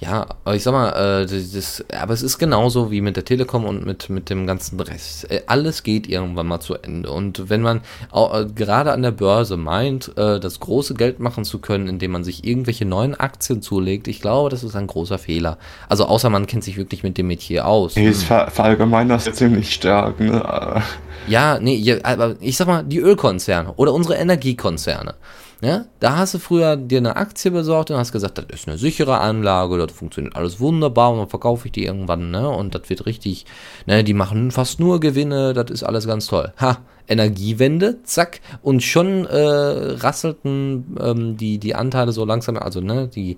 [0.00, 3.66] Ja, aber ich sag mal, äh, das, aber es ist genauso wie mit der Telekom
[3.66, 5.30] und mit, mit dem ganzen Rest.
[5.30, 7.10] Äh, alles geht irgendwann mal zu Ende.
[7.10, 11.44] Und wenn man auch, äh, gerade an der Börse meint, äh, das große Geld machen
[11.44, 15.18] zu können, indem man sich irgendwelche neuen Aktien zulegt, ich glaube, das ist ein großer
[15.18, 15.58] Fehler.
[15.90, 17.94] Also außer man kennt sich wirklich mit dem Metier aus.
[17.94, 20.82] Nee, ist ver verallgemeinert ja ziemlich stark, ne?
[21.26, 25.14] Ja, nee, aber ich sag mal, die Ölkonzerne oder unsere Energiekonzerne.
[25.62, 28.78] Ja, da hast du früher dir eine Aktie besorgt und hast gesagt, das ist eine
[28.78, 32.48] sichere Anlage, das funktioniert alles wunderbar und dann verkaufe ich die irgendwann, ne?
[32.48, 33.44] Und das wird richtig,
[33.86, 36.52] ne, die machen fast nur Gewinne, das ist alles ganz toll.
[36.58, 36.78] Ha,
[37.10, 43.36] Energiewende, zack, und schon äh, rasselten ähm, die, die Anteile so langsam, also ne, die,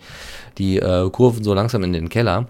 [0.58, 2.46] die äh, Kurven so langsam in den Keller.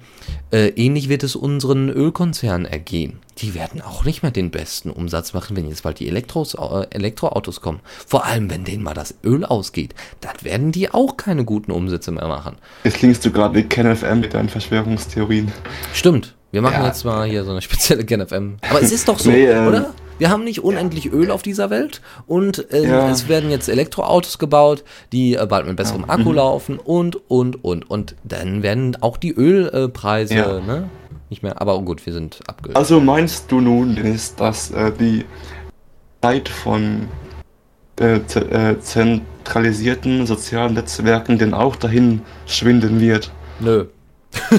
[0.50, 3.20] Äh, ähnlich wird es unseren Ölkonzernen ergehen.
[3.38, 6.86] Die werden auch nicht mehr den besten Umsatz machen, wenn jetzt bald die Elektros, äh,
[6.90, 7.80] Elektroautos kommen.
[8.06, 9.94] Vor allem, wenn denen mal das Öl ausgeht.
[10.20, 12.56] Dann werden die auch keine guten Umsätze mehr machen.
[12.84, 15.50] Jetzt klingst du gerade wie KenFM mit deinen Verschwörungstheorien.
[15.94, 16.34] Stimmt.
[16.50, 16.86] Wir machen ja.
[16.86, 18.56] jetzt mal hier so eine spezielle KenFM.
[18.68, 19.94] Aber es ist doch so, nee, ähm, oder?
[20.22, 23.10] Wir haben nicht unendlich Öl auf dieser Welt und äh, ja.
[23.10, 26.36] es werden jetzt Elektroautos gebaut, die äh, bald mit besserem Akku mhm.
[26.36, 27.90] laufen und, und, und.
[27.90, 30.60] Und dann werden auch die Ölpreise, ja.
[30.60, 30.88] ne?
[31.28, 32.76] Nicht mehr, aber gut, wir sind abgehört.
[32.76, 35.24] Also meinst du nun, ist, dass äh, die
[36.20, 37.08] Zeit von
[37.98, 43.32] äh, äh, zentralisierten sozialen Netzwerken denn auch dahin schwinden wird?
[43.58, 43.86] Nö.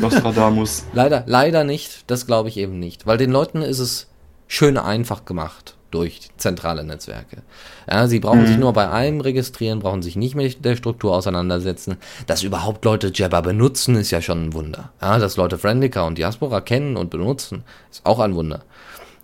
[0.02, 0.84] Nostradamus.
[0.94, 2.04] leider, leider nicht.
[2.08, 3.08] Das glaube ich eben nicht.
[3.08, 4.08] Weil den Leuten ist es
[4.54, 7.42] schön einfach gemacht durch zentrale Netzwerke.
[7.90, 8.48] Ja, sie brauchen mhm.
[8.48, 11.98] sich nur bei einem registrieren, brauchen sich nicht mit der Struktur auseinandersetzen.
[12.28, 14.92] Dass überhaupt Leute Jabber benutzen, ist ja schon ein Wunder.
[15.02, 18.64] Ja, dass Leute Friendica und Diaspora kennen und benutzen, ist auch ein Wunder.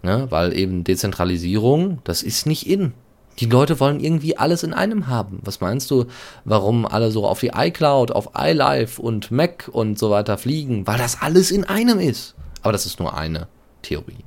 [0.02, 2.94] Ja, weil eben Dezentralisierung, das ist nicht in.
[3.38, 5.40] Die Leute wollen irgendwie alles in einem haben.
[5.44, 6.06] Was meinst du,
[6.44, 10.88] warum alle so auf die iCloud, auf iLife und Mac und so weiter fliegen?
[10.88, 12.36] Weil das alles in einem ist.
[12.64, 13.48] Aber das ist nur eine
[13.82, 14.26] Theorie.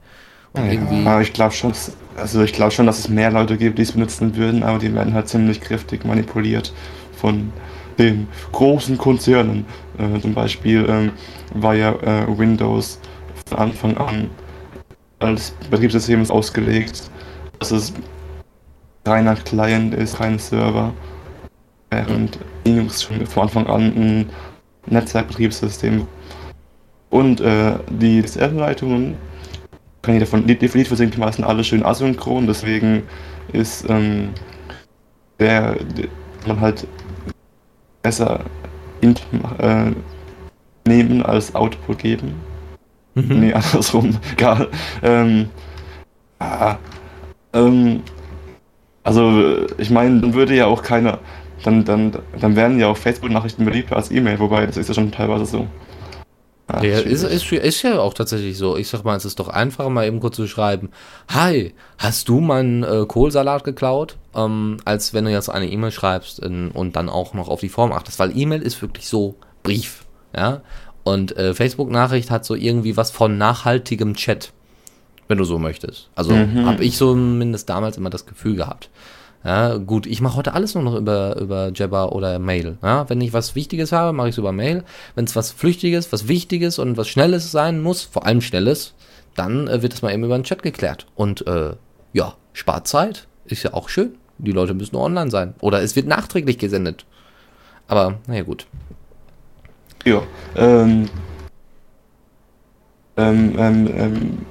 [0.55, 1.73] Ja, ich glaube schon,
[2.17, 4.95] also ich glaube schon, dass es mehr Leute gibt, die es benutzen würden, aber die
[4.95, 6.75] werden halt ziemlich kräftig manipuliert
[7.17, 7.53] von
[7.99, 9.65] den großen Konzernen.
[9.99, 11.12] Äh, zum Beispiel ähm,
[11.55, 13.01] war ja äh, Windows
[13.47, 14.31] von Anfang an.
[15.21, 17.09] Als Betriebssystem ausgelegt,
[17.61, 17.93] dass es
[19.07, 20.93] reiner Client ist, kein Server,
[21.91, 24.31] während Linux schon von Anfang an ein
[24.87, 26.07] Netzwerkbetriebssystem
[27.11, 29.15] und äh, die DSL-Leitungen
[30.03, 33.05] kann ich davon Lied, Lied für singt meistens alle schön asynchron, deswegen
[33.53, 34.31] ist ähm,
[35.38, 36.09] der, der,
[36.47, 36.87] man halt
[38.03, 38.41] besser
[39.01, 39.25] int
[39.59, 39.93] äh,
[40.87, 42.35] nehmen als Output geben.
[43.15, 43.41] Mhm.
[43.41, 44.69] Nee, andersrum, egal.
[45.03, 45.49] Ähm,
[46.41, 46.79] ja,
[47.53, 48.03] ähm,
[49.05, 51.19] also ich meine, dann würde ja auch keiner,
[51.65, 55.12] dann, dann, dann werden ja auch Facebook-Nachrichten beliebter als E-Mail, wobei das ist ja schon
[55.12, 55.67] teilweise so.
[56.68, 58.77] Ach, ja, ist, ist, ist, ja auch tatsächlich so.
[58.77, 60.90] Ich sag mal, es ist doch einfacher, mal eben kurz zu schreiben,
[61.29, 64.16] hi, hast du meinen äh, Kohlsalat geklaut?
[64.35, 67.68] Ähm, als wenn du jetzt eine E-Mail schreibst in, und dann auch noch auf die
[67.68, 68.18] Form achtest.
[68.18, 70.62] Weil E-Mail ist wirklich so Brief, ja.
[71.05, 74.53] Und äh, Facebook-Nachricht hat so irgendwie was von nachhaltigem Chat,
[75.29, 76.11] wenn du so möchtest.
[76.14, 76.64] Also mhm.
[76.64, 78.88] habe ich zumindest damals immer das Gefühl gehabt.
[79.44, 82.78] Ja, gut, ich mache heute alles nur noch über, über Jabber oder Mail.
[82.83, 84.85] Ja, wenn ich was Wichtiges habe, mache ich es über Mail.
[85.14, 88.94] Wenn es was Flüchtiges, was Wichtiges und was Schnelles sein muss, vor allem Schnelles,
[89.35, 91.07] dann äh, wird es mal eben über den Chat geklärt.
[91.16, 91.74] Und äh,
[92.12, 94.16] ja, spart Zeit, ist ja auch schön.
[94.38, 95.55] Die Leute müssen nur online sein.
[95.61, 97.05] Oder es wird nachträglich gesendet.
[97.88, 98.66] Aber, naja, gut.
[100.05, 100.22] Ja,
[100.57, 101.09] ähm.
[103.16, 104.46] Ähm, ähm, ähm.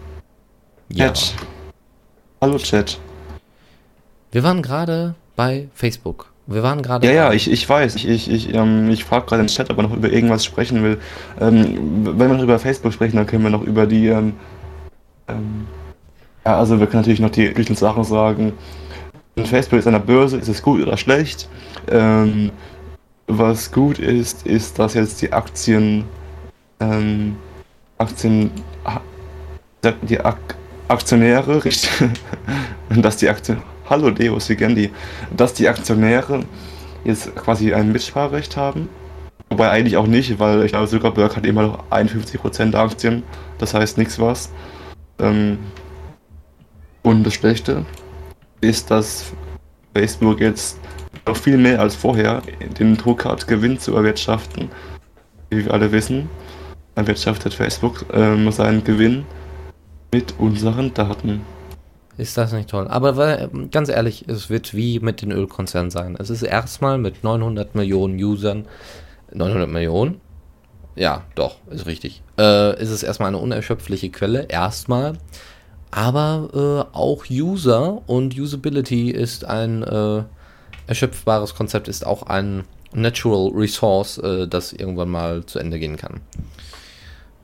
[0.94, 1.18] Chat.
[1.18, 1.42] Ja.
[2.42, 3.00] Hallo Chat.
[4.32, 6.32] Wir waren gerade bei Facebook.
[6.48, 7.06] Wir waren gerade.
[7.08, 7.96] Ja, ja, ich, ich weiß.
[7.96, 10.84] Ich, ich, ich, ähm, ich frage gerade im Chat, ob er noch über irgendwas sprechen
[10.84, 11.00] will.
[11.40, 14.08] Ähm, wenn wir noch über Facebook sprechen, dann können wir noch über die.
[14.08, 14.34] Ähm,
[15.28, 15.68] ähm
[16.46, 18.54] ja, also wir können natürlich noch die üblichen Sachen sagen.
[19.36, 21.48] Und Facebook ist an der Börse, ist es gut oder schlecht?
[21.90, 22.52] Ähm,
[23.28, 26.06] was gut ist, ist, dass jetzt die Aktien,
[26.80, 27.36] ähm,
[27.98, 28.52] Aktien,
[30.02, 30.38] die Ak
[30.88, 31.90] Aktionäre, richtig,
[32.90, 34.90] dass die Aktien, hallo Deus, die,
[35.36, 36.46] dass die Aktionäre
[37.04, 38.88] jetzt quasi ein Mitspracherecht haben.
[39.50, 43.24] Wobei eigentlich auch nicht, weil ich glaube, Zuckerberg hat immer noch 51% der Aktien,
[43.58, 44.50] das heißt nichts was.
[45.20, 45.60] Ähm,
[47.04, 47.86] und das Schlechte
[48.62, 49.34] ist, dass
[49.94, 50.80] Facebook jetzt
[51.28, 52.42] noch viel mehr als vorher
[52.80, 54.70] den Druck hat, Gewinn zu erwirtschaften.
[55.50, 56.30] Wie wir alle wissen,
[56.96, 59.26] erwirtschaftet Facebook ähm, seinen Gewinn
[60.14, 61.42] mit unseren Daten.
[62.22, 62.88] Ist das nicht toll?
[62.88, 66.16] Aber weil, ganz ehrlich, es wird wie mit den Ölkonzernen sein.
[66.20, 68.68] Es ist erstmal mit 900 Millionen Usern,
[69.34, 70.22] 900 Millionen?
[70.96, 72.22] Ja, doch, ist richtig.
[72.38, 75.14] Äh, ist es erstmal eine unerschöpfliche Quelle, erstmal.
[75.90, 80.22] Aber äh, auch User und Usability ist ein äh,
[80.86, 86.22] erschöpfbares Konzept, ist auch ein Natural Resource, äh, das irgendwann mal zu Ende gehen kann.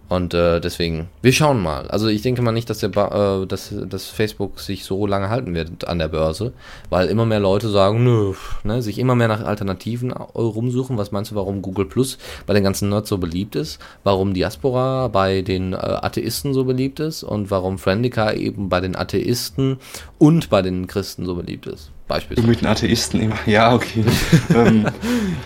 [0.09, 1.87] Und äh, deswegen, wir schauen mal.
[1.89, 5.29] Also ich denke mal nicht, dass, der ba äh, dass, dass Facebook sich so lange
[5.29, 6.53] halten wird an der Börse,
[6.89, 10.97] weil immer mehr Leute sagen, nö, ne, sich immer mehr nach Alternativen rumsuchen.
[10.97, 13.79] Was meinst du, warum Google Plus bei den ganzen Nerds so beliebt ist?
[14.05, 17.23] Warum Diaspora bei den äh, Atheisten so beliebt ist?
[17.23, 19.77] Und warum Friendica eben bei den Atheisten
[20.19, 21.91] und bei den Christen so beliebt ist?
[22.07, 22.47] Beispielsweise.
[22.47, 23.35] Mit den Atheisten immer.
[23.45, 24.05] Ja, okay.
[24.55, 24.85] ähm.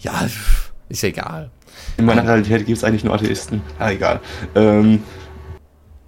[0.02, 0.28] Ja,
[0.89, 1.50] ist egal.
[1.97, 3.62] In meiner Realität gibt es eigentlich nur Atheisten.
[3.80, 4.19] Ja, egal.
[4.56, 5.04] Ähm,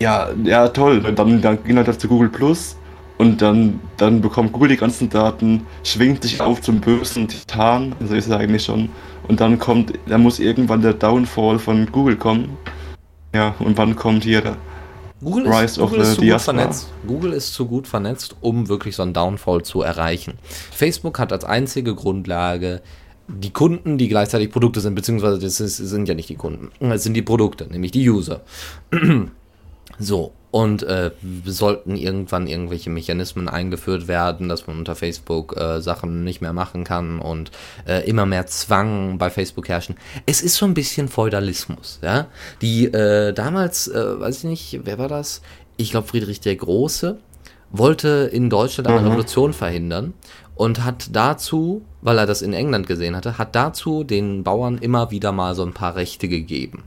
[0.01, 1.01] ja, ja, toll.
[1.01, 2.75] Dann, dann gehen halt zu Google Plus
[3.17, 8.15] und dann, dann bekommt Google die ganzen Daten, schwingt sich auf zum bösen Titan, also
[8.15, 8.89] ist er eigentlich schon.
[9.27, 12.57] Und dann kommt, da muss irgendwann der Downfall von Google kommen.
[13.33, 14.57] Ja, und wann kommt hier der
[15.23, 16.87] Google Rise ist, Google ist zu gut vernetzt.
[17.07, 20.33] Google ist zu gut vernetzt, um wirklich so einen Downfall zu erreichen.
[20.43, 22.81] Facebook hat als einzige Grundlage
[23.27, 27.03] die Kunden, die gleichzeitig Produkte sind, beziehungsweise das ist, sind ja nicht die Kunden, es
[27.03, 28.41] sind die Produkte, nämlich die User.
[29.99, 31.09] so, und äh,
[31.45, 36.83] sollten irgendwann irgendwelche Mechanismen eingeführt werden, dass man unter Facebook äh, Sachen nicht mehr machen
[36.83, 37.49] kann und
[37.87, 39.95] äh, immer mehr Zwang bei Facebook herrschen.
[40.27, 42.27] Es ist so ein bisschen Feudalismus, ja.
[42.61, 45.41] Die äh, damals, äh, weiß ich nicht, wer war das?
[45.75, 47.17] Ich glaube Friedrich der Große
[47.71, 49.07] wollte in Deutschland eine mhm.
[49.07, 50.13] Revolution verhindern
[50.53, 55.09] und hat dazu, weil er das in England gesehen hatte, hat dazu den Bauern immer
[55.09, 56.83] wieder mal so ein paar Rechte gegeben.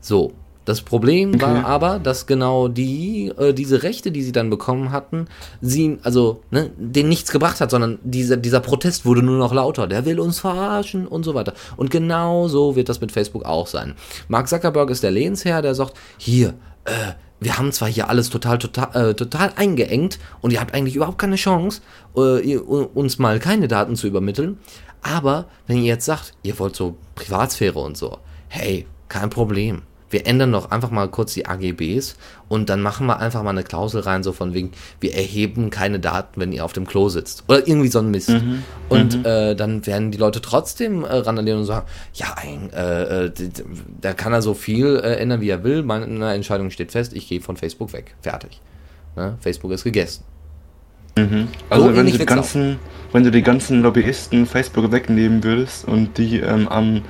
[0.00, 0.32] So,
[0.66, 1.40] das Problem okay.
[1.40, 5.26] war aber, dass genau die, äh, diese Rechte, die sie dann bekommen hatten,
[5.60, 9.86] sie, also, ne, denen nichts gebracht hat, sondern dieser, dieser Protest wurde nur noch lauter.
[9.86, 11.54] Der will uns verarschen und so weiter.
[11.76, 13.94] Und genau so wird das mit Facebook auch sein.
[14.28, 16.54] Mark Zuckerberg ist der Lehnsherr, der sagt, hier,
[16.84, 20.96] äh, wir haben zwar hier alles total, total, äh, total eingeengt und ihr habt eigentlich
[20.96, 21.80] überhaupt keine Chance,
[22.16, 24.58] äh, uns mal keine Daten zu übermitteln,
[25.02, 30.26] aber wenn ihr jetzt sagt, ihr wollt so Privatsphäre und so, hey, kein Problem wir
[30.26, 32.16] ändern doch einfach mal kurz die AGBs
[32.48, 36.00] und dann machen wir einfach mal eine Klausel rein, so von wegen, wir erheben keine
[36.00, 37.44] Daten, wenn ihr auf dem Klo sitzt.
[37.48, 38.30] Oder irgendwie so ein Mist.
[38.30, 38.62] Mhm.
[38.88, 39.24] Und mhm.
[39.24, 43.32] Äh, dann werden die Leute trotzdem äh, randalieren und sagen, ja, ein, äh, äh
[44.00, 45.82] da kann er so viel äh, ändern, wie er will.
[45.82, 48.14] Meine Entscheidung steht fest, ich gehe von Facebook weg.
[48.20, 48.60] Fertig.
[49.16, 49.36] Ne?
[49.40, 50.24] Facebook ist gegessen.
[51.16, 51.48] Mhm.
[51.68, 52.78] Also so wenn, du die ganzen,
[53.12, 57.02] wenn du die ganzen Lobbyisten Facebook wegnehmen würdest und die ähm, an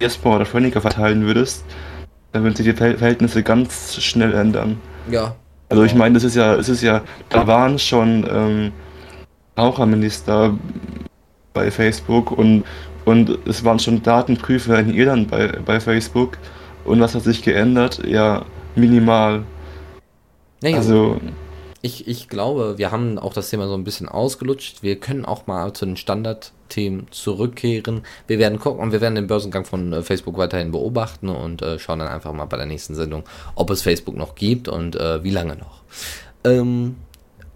[0.00, 1.64] Diaspora oder Freundiger verteilen würdest,
[2.36, 4.78] dann würden sich die Verhältnisse ganz schnell ändern.
[5.10, 5.34] Ja.
[5.70, 8.72] Also ich meine, das ist ja, es ist ja, da waren schon ähm,
[9.58, 10.54] Raucherminister
[11.54, 12.64] bei Facebook und,
[13.06, 16.36] und es waren schon Datenprüfer in Irland bei, bei Facebook.
[16.84, 18.02] Und was hat sich geändert?
[18.06, 18.44] Ja,
[18.74, 19.42] minimal.
[20.62, 21.18] Ja, also
[21.86, 24.82] ich, ich glaube, wir haben auch das Thema so ein bisschen ausgelutscht.
[24.82, 28.02] Wir können auch mal zu den Standardthemen zurückkehren.
[28.26, 31.78] Wir werden gucken und wir werden den Börsengang von äh, Facebook weiterhin beobachten und äh,
[31.78, 33.22] schauen dann einfach mal bei der nächsten Sendung,
[33.54, 35.82] ob es Facebook noch gibt und äh, wie lange noch.
[36.42, 36.96] Ähm,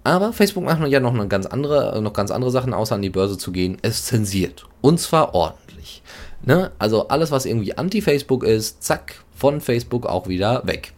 [0.04, 3.36] aber Facebook macht ja noch ganz andere, noch ganz andere Sachen, außer an die Börse
[3.36, 3.78] zu gehen.
[3.82, 4.66] Es zensiert.
[4.80, 6.02] Und zwar ordentlich.
[6.42, 6.70] Ne?
[6.78, 10.92] Also alles, was irgendwie anti-Facebook ist, zack, von Facebook auch wieder weg.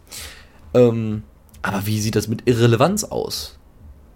[0.75, 1.23] Ähm,
[1.63, 3.57] aber wie sieht das mit Irrelevanz aus?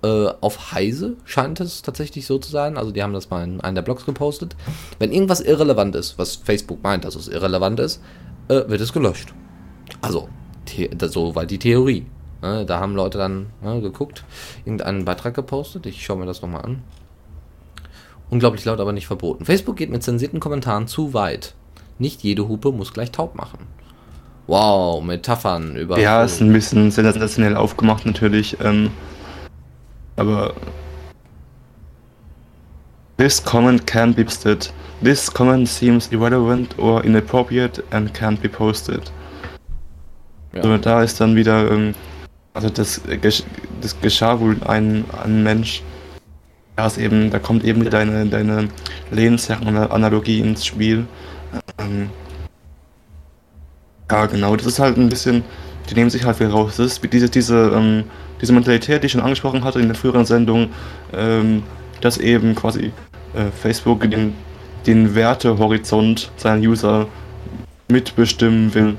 [0.04, 2.78] Äh, auf Heise scheint es tatsächlich so zu sein.
[2.78, 4.56] Also die haben das mal in einem der Blogs gepostet.
[5.00, 8.02] Wenn irgendwas irrelevant ist, was Facebook meint, dass es irrelevant ist,
[8.50, 9.34] äh, wird es gelöscht.
[10.02, 10.30] Also,
[11.08, 12.06] so war die Theorie.
[12.42, 12.66] Ne?
[12.66, 14.26] Da haben Leute dann ne, geguckt,
[14.66, 15.86] irgendeinen Beitrag gepostet.
[15.86, 16.84] Ich schaue mir das nochmal an.
[18.30, 19.46] Unglaublich laut, aber nicht verboten.
[19.46, 21.56] Facebook geht mit zensierten Kommentaren zu weit.
[21.98, 23.60] Nicht jede Hupe muss gleich taub machen.
[24.48, 26.00] Wow, Metaphern über.
[26.00, 28.58] Ja, ist ein bisschen sensationell aufgemacht natürlich.
[28.62, 28.92] Ähm,
[30.16, 30.54] aber
[33.18, 34.72] This comment can't be posted.
[35.02, 39.12] This comment seems irrelevant or inappropriate and can't be posted.
[40.54, 40.62] Ja.
[40.62, 41.96] Also da ist dann wieder, ähm,
[42.54, 43.02] also das,
[43.82, 45.82] das geschah wohl ein, ein Mensch,
[46.76, 48.70] da ist eben, da kommt eben deine, deine
[49.10, 51.08] Lebensherren-Analogie ins Spiel.
[51.80, 52.12] Ähm,
[54.12, 55.44] ja, genau, das ist halt ein bisschen,
[55.90, 56.78] die nehmen sich halt wieder raus.
[56.78, 58.04] Das ist wie diese, diese, ähm,
[58.42, 60.70] diese Mentalität, die ich schon angesprochen hatte in der früheren Sendung,
[61.14, 61.64] ähm,
[62.02, 62.92] dass eben quasi
[63.34, 64.34] äh, Facebook den,
[64.86, 67.08] den Wertehorizont seiner User
[67.90, 68.96] mitbestimmen will.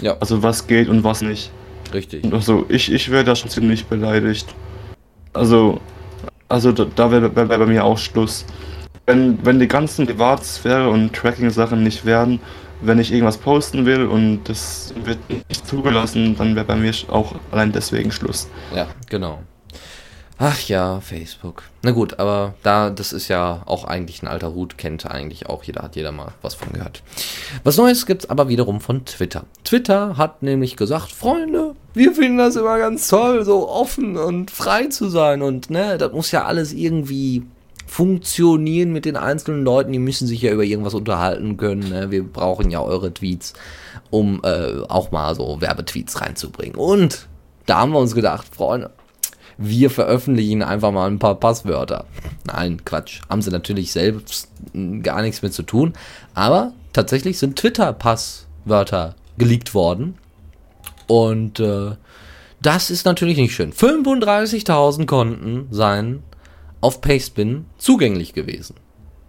[0.00, 1.50] Ja, Also was geht und was nicht.
[1.92, 2.24] richtig.
[2.24, 4.54] Und also ich, ich wäre da schon ziemlich beleidigt.
[5.32, 5.80] Also,
[6.48, 8.44] also da, da wäre wär, wär bei mir auch Schluss.
[9.06, 12.40] Wenn, wenn die ganzen Privatsphäre und Tracking-Sachen nicht wären,
[12.86, 17.34] wenn ich irgendwas posten will und das wird nicht zugelassen, dann wäre bei mir auch
[17.50, 18.48] allein deswegen Schluss.
[18.74, 19.40] Ja, genau.
[20.38, 21.62] Ach ja, Facebook.
[21.82, 25.62] Na gut, aber da, das ist ja auch eigentlich ein alter Hut, kennt eigentlich auch
[25.62, 27.02] jeder, hat jeder mal was von gehört.
[27.62, 29.44] Was Neues gibt's aber wiederum von Twitter.
[29.62, 34.86] Twitter hat nämlich gesagt, Freunde, wir finden das immer ganz toll, so offen und frei
[34.86, 37.44] zu sein und ne, das muss ja alles irgendwie
[37.86, 41.88] funktionieren mit den einzelnen Leuten, die müssen sich ja über irgendwas unterhalten können.
[41.88, 42.10] Ne?
[42.10, 43.52] Wir brauchen ja eure Tweets,
[44.10, 46.76] um äh, auch mal so Werbetweets reinzubringen.
[46.76, 47.28] Und
[47.66, 48.90] da haben wir uns gedacht, Freunde,
[49.56, 52.06] wir veröffentlichen einfach mal ein paar Passwörter.
[52.44, 53.20] Nein, Quatsch.
[53.28, 54.48] Haben sie natürlich selbst
[55.02, 55.92] gar nichts mit zu tun.
[56.34, 60.16] Aber tatsächlich sind Twitter-Passwörter geleakt worden.
[61.06, 61.92] Und äh,
[62.60, 63.72] das ist natürlich nicht schön.
[63.72, 66.22] 35.000 Konten seien
[66.84, 68.76] auf Pastebin zugänglich gewesen.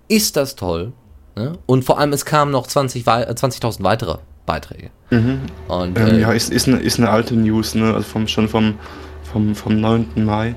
[0.08, 0.94] Ist das toll?
[1.36, 1.54] Ne?
[1.66, 4.90] Und vor allem, es kamen noch 20 wei- äh, 20.000 weitere Beiträge.
[5.10, 7.94] Und Ähm, äh, ja, ist, ist, eine, ist eine alte News, ne?
[7.94, 8.76] Also vom, schon vom,
[9.32, 10.08] vom, vom 9.
[10.24, 10.56] Mai.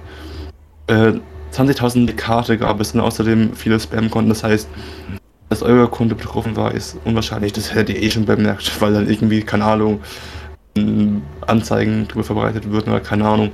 [0.89, 1.13] Äh,
[1.53, 4.29] 20.000 Karte gab es und außerdem viele Spam-Konten.
[4.29, 4.69] Das heißt,
[5.49, 7.53] dass euer Kunde betroffen war, ist unwahrscheinlich.
[7.55, 10.01] Das hättet ihr eh schon bemerkt, weil dann irgendwie, keine Ahnung,
[11.47, 13.51] Anzeigen drüber verbreitet würden oder keine Ahnung.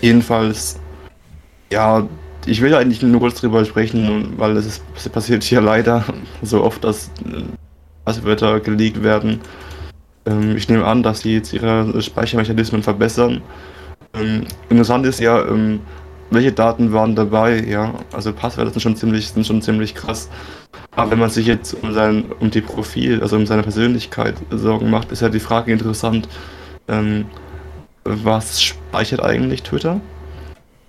[0.00, 0.78] Jedenfalls,
[1.72, 2.06] ja,
[2.46, 6.04] ich will eigentlich nur kurz drüber sprechen, weil es, ist, es passiert hier leider
[6.42, 7.42] so oft, dass äh,
[8.04, 9.40] Passwörter geleakt werden.
[10.26, 13.42] Ähm, ich nehme an, dass sie jetzt ihre Speichermechanismen verbessern.
[14.14, 15.80] Ähm, interessant ist ja, ähm,
[16.30, 17.94] welche Daten waren dabei, ja.
[18.12, 20.28] Also Passwörter sind schon ziemlich, sind schon ziemlich krass.
[20.92, 24.90] Aber wenn man sich jetzt um sein, um die Profil, also um seine Persönlichkeit Sorgen
[24.90, 26.28] macht, ist ja die Frage interessant,
[26.88, 27.26] ähm,
[28.04, 30.00] was speichert eigentlich Twitter?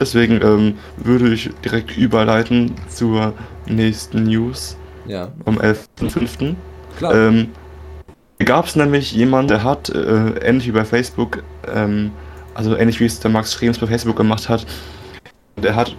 [0.01, 3.35] Deswegen ähm, würde ich direkt überleiten zur
[3.67, 4.75] nächsten News
[5.05, 6.55] ja, vom 11.05.
[6.97, 7.13] klar.
[7.13, 7.49] Ähm,
[8.39, 12.09] gab es nämlich jemanden, der hat, äh, ähnlich wie bei Facebook, ähm,
[12.55, 14.65] also ähnlich wie es der Max Schrems bei Facebook gemacht hat,
[15.55, 15.95] der hat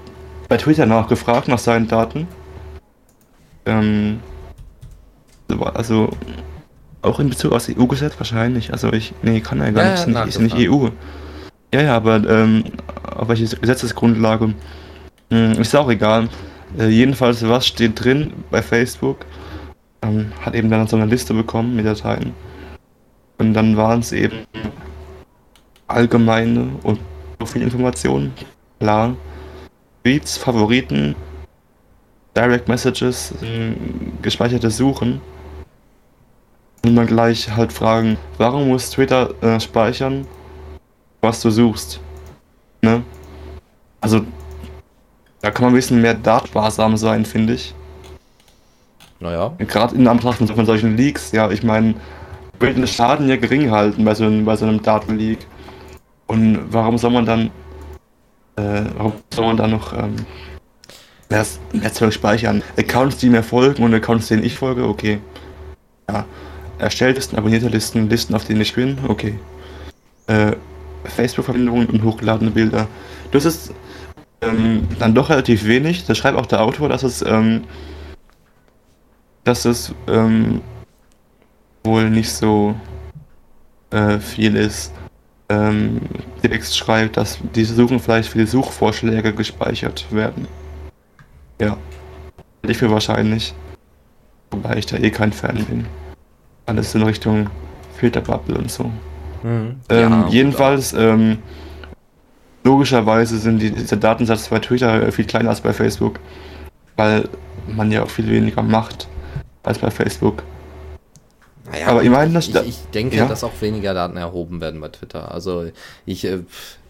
[0.49, 2.27] bei Twitter nachgefragt nach seinen Daten.
[3.67, 4.19] Ähm,
[5.75, 6.11] also
[7.03, 8.73] auch in Bezug auf das EU-Gesetz wahrscheinlich.
[8.73, 10.89] Also ich, nee, kann er gar Ja, nicht, ja, ist nicht EU.
[11.73, 12.65] Ja, ja, aber ähm,
[13.17, 14.55] auf welche Gesetzesgrundlage?
[15.31, 16.29] Hm, ist auch egal.
[16.79, 19.25] Äh, jedenfalls, was steht drin bei Facebook?
[20.03, 22.35] ähm, hat eben dann so eine Liste bekommen mit Dateien.
[23.39, 24.47] Und dann waren es eben
[25.87, 27.01] allgemeine und
[27.39, 28.33] Profilinformationen,
[28.79, 29.17] klar.
[30.05, 31.15] Tweets, Favoriten,
[32.37, 33.77] Direct Messages, ähm,
[34.21, 35.21] gespeicherte Suchen.
[36.85, 40.27] Und dann gleich halt fragen, warum muss Twitter äh, speichern,
[41.23, 42.01] was du suchst?
[42.83, 43.03] Ne?
[44.01, 44.23] Also,
[45.41, 47.75] da kann man ein bisschen mehr datsparsam sein, finde ich.
[49.21, 49.55] naja.
[49.59, 51.95] Gerade in Anbetracht von, solchen Leaks, ja, ich meine,
[52.59, 55.39] will den Schaden ja gering halten bei so einem, bei so einem Datenleak.
[56.27, 57.51] Und warum soll man dann,
[58.57, 60.17] äh, warum soll man dann noch ähm,
[61.29, 62.63] mehr, mehr Zeug speichern?
[62.77, 65.21] Accounts, die mir folgen und Accounts, denen ich folge, okay.
[66.11, 66.25] Ja.
[66.79, 69.39] Erstellt Listen, abonnierte Listen, Listen, auf denen ich bin, okay.
[70.27, 70.57] Äh,
[71.05, 72.89] Facebook-Verbindungen und hochgeladene Bilder.
[73.31, 73.73] Das ist
[74.41, 76.05] ähm, dann doch relativ wenig.
[76.07, 77.63] Da schreibt auch der Autor, dass es ähm,
[79.45, 80.61] dass es ähm,
[81.85, 82.75] wohl nicht so
[83.91, 84.93] äh, viel ist.
[85.49, 86.01] Ähm,
[86.41, 90.47] Text schreibt, dass diese Suchen vielleicht für die Suchvorschläge gespeichert werden.
[91.61, 91.77] Ja.
[92.63, 93.55] Ich für wahrscheinlich.
[94.51, 95.87] Wobei ich da eh kein Fan bin.
[96.67, 97.51] Alles in Richtung
[97.97, 98.91] Filterbubble und so.
[99.43, 99.77] Mhm.
[99.89, 101.39] Ähm, Ja, jedenfalls, ähm,
[102.65, 106.21] logischerweise sind die, dieser Datensatz bei Twitter äh, viel kleiner als bei Facebook,
[106.97, 107.29] weil
[107.67, 109.09] man ja auch viel weniger macht
[109.63, 110.43] als bei Facebook.
[111.71, 113.27] Naja, Aber meine, das- ich, ich denke, ja.
[113.27, 115.33] dass auch weniger Daten erhoben werden bei Twitter.
[115.33, 115.67] Also
[116.07, 116.41] ich, äh,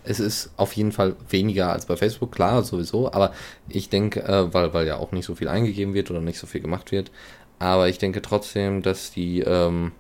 [0.05, 3.33] es ist auf jeden Fall weniger als bei Facebook, klar, sowieso, aber
[3.69, 6.47] ich denke, äh, weil, weil ja auch nicht so viel eingegeben wird oder nicht so
[6.47, 7.11] viel gemacht wird,
[7.61, 9.93] aber ich denke trotzdem, dass die, ähm,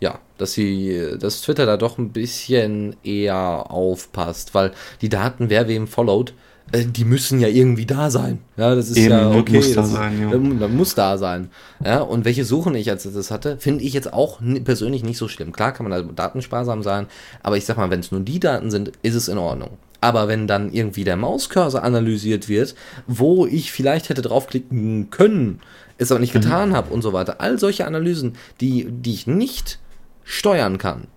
[0.00, 5.66] ja, dass sie, dass Twitter da doch ein bisschen eher aufpasst, weil die Daten, wer
[5.68, 6.34] wem followt,
[6.70, 8.40] äh, die müssen ja irgendwie da sein.
[8.56, 9.56] Ja, das ist Eben, ja okay.
[9.56, 10.32] muss da das sein, ja.
[10.34, 11.50] ähm, muss da sein.
[11.84, 15.28] Ja, und welche Suchen ich als das hatte, finde ich jetzt auch persönlich nicht so
[15.28, 15.52] schlimm.
[15.52, 17.06] Klar kann man da datensparsam sein,
[17.42, 19.70] aber ich sag mal, wenn es nur die Daten sind, ist es in Ordnung.
[20.00, 22.76] Aber wenn dann irgendwie der Mauscursor analysiert wird,
[23.08, 25.60] wo ich vielleicht hätte draufklicken können,
[25.96, 26.40] es aber nicht Mhm.
[26.40, 29.80] getan habe und so weiter, all solche Analysen, die, die ich nicht
[30.28, 31.08] steuern kann,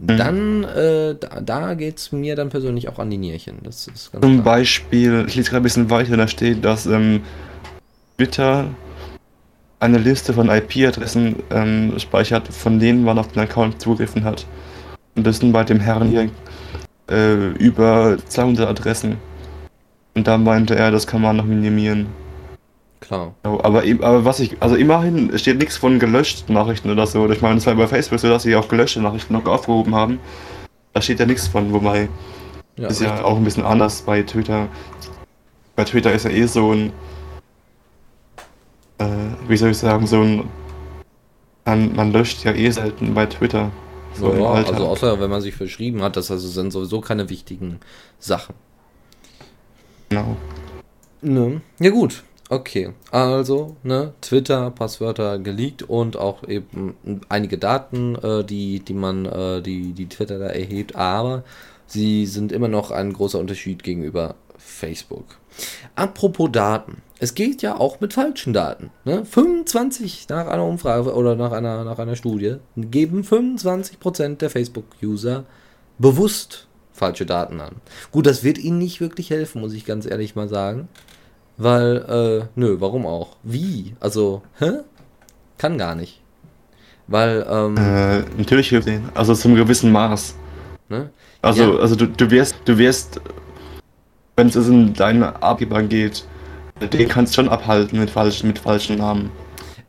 [0.00, 0.16] Mhm.
[0.16, 3.58] dann, äh, da, da geht es mir dann persönlich auch an die Nierchen.
[3.64, 4.44] Das ist ganz Zum klar.
[4.44, 7.22] Beispiel, ich lese gerade ein bisschen weiter, da steht, dass ähm,
[8.16, 8.66] Twitter
[9.80, 14.46] eine Liste von IP-Adressen ähm, speichert, von denen man auf den Account zugegriffen hat.
[15.16, 16.30] Und das sind bei dem Herrn hier
[17.10, 19.16] äh, über 200 Adressen.
[20.14, 22.06] Und da meinte er, das kann man noch minimieren.
[23.00, 23.34] Klar.
[23.42, 27.30] Aber, aber was ich, also immerhin steht nichts von gelöschten Nachrichten oder so.
[27.30, 30.18] Ich meine, es war bei Facebook so, dass sie auch gelöschte Nachrichten noch aufgehoben haben.
[30.94, 32.08] Da steht ja nichts von, wobei
[32.76, 33.24] Ja, ist ja richtig.
[33.26, 34.68] auch ein bisschen anders bei Twitter.
[35.76, 36.92] Bei Twitter ist ja eh so ein,
[38.98, 39.06] äh,
[39.46, 40.44] wie soll ich sagen, so ein,
[41.64, 43.70] man, man löscht ja eh selten bei Twitter.
[44.14, 47.78] So ja, also außer wenn man sich verschrieben hat, das also sind sowieso keine wichtigen
[48.18, 48.54] Sachen.
[50.08, 50.36] genau.
[51.20, 51.60] Ne?
[51.78, 52.92] Ja gut, okay.
[53.10, 56.94] Also, ne, Twitter, Passwörter geleakt und auch eben
[57.28, 61.44] einige Daten, äh, die, die man, äh, die, die Twitter da erhebt, aber
[61.86, 65.38] sie sind immer noch ein großer Unterschied gegenüber Facebook.
[65.94, 67.02] Apropos Daten.
[67.18, 68.90] Es geht ja auch mit falschen Daten.
[69.04, 69.24] Ne?
[69.24, 75.44] 25 nach einer Umfrage oder nach einer, nach einer Studie geben 25% der Facebook-User
[75.98, 77.76] bewusst falsche Daten an.
[78.12, 80.88] Gut, das wird ihnen nicht wirklich helfen, muss ich ganz ehrlich mal sagen.
[81.58, 83.36] Weil, äh, nö, warum auch?
[83.42, 83.94] Wie?
[84.00, 84.70] Also, hä?
[85.58, 86.20] Kann gar nicht.
[87.08, 89.10] Weil, ähm, Äh, natürlich hilft denen.
[89.14, 90.34] Also zum gewissen Maß.
[90.88, 91.10] ne?
[91.42, 91.80] Also, Ja.
[91.80, 93.20] also du, du wirst, du wirst,
[94.36, 96.24] wenn es in deinen Arbeitgeber geht,
[96.80, 99.30] den kannst du schon abhalten mit falschen, mit falschen Namen.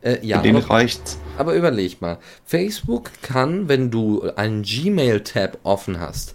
[0.02, 1.18] Äh, ja, den aber, reicht's.
[1.38, 2.18] aber überleg mal.
[2.44, 6.34] Facebook kann, wenn du einen Gmail-Tab offen hast,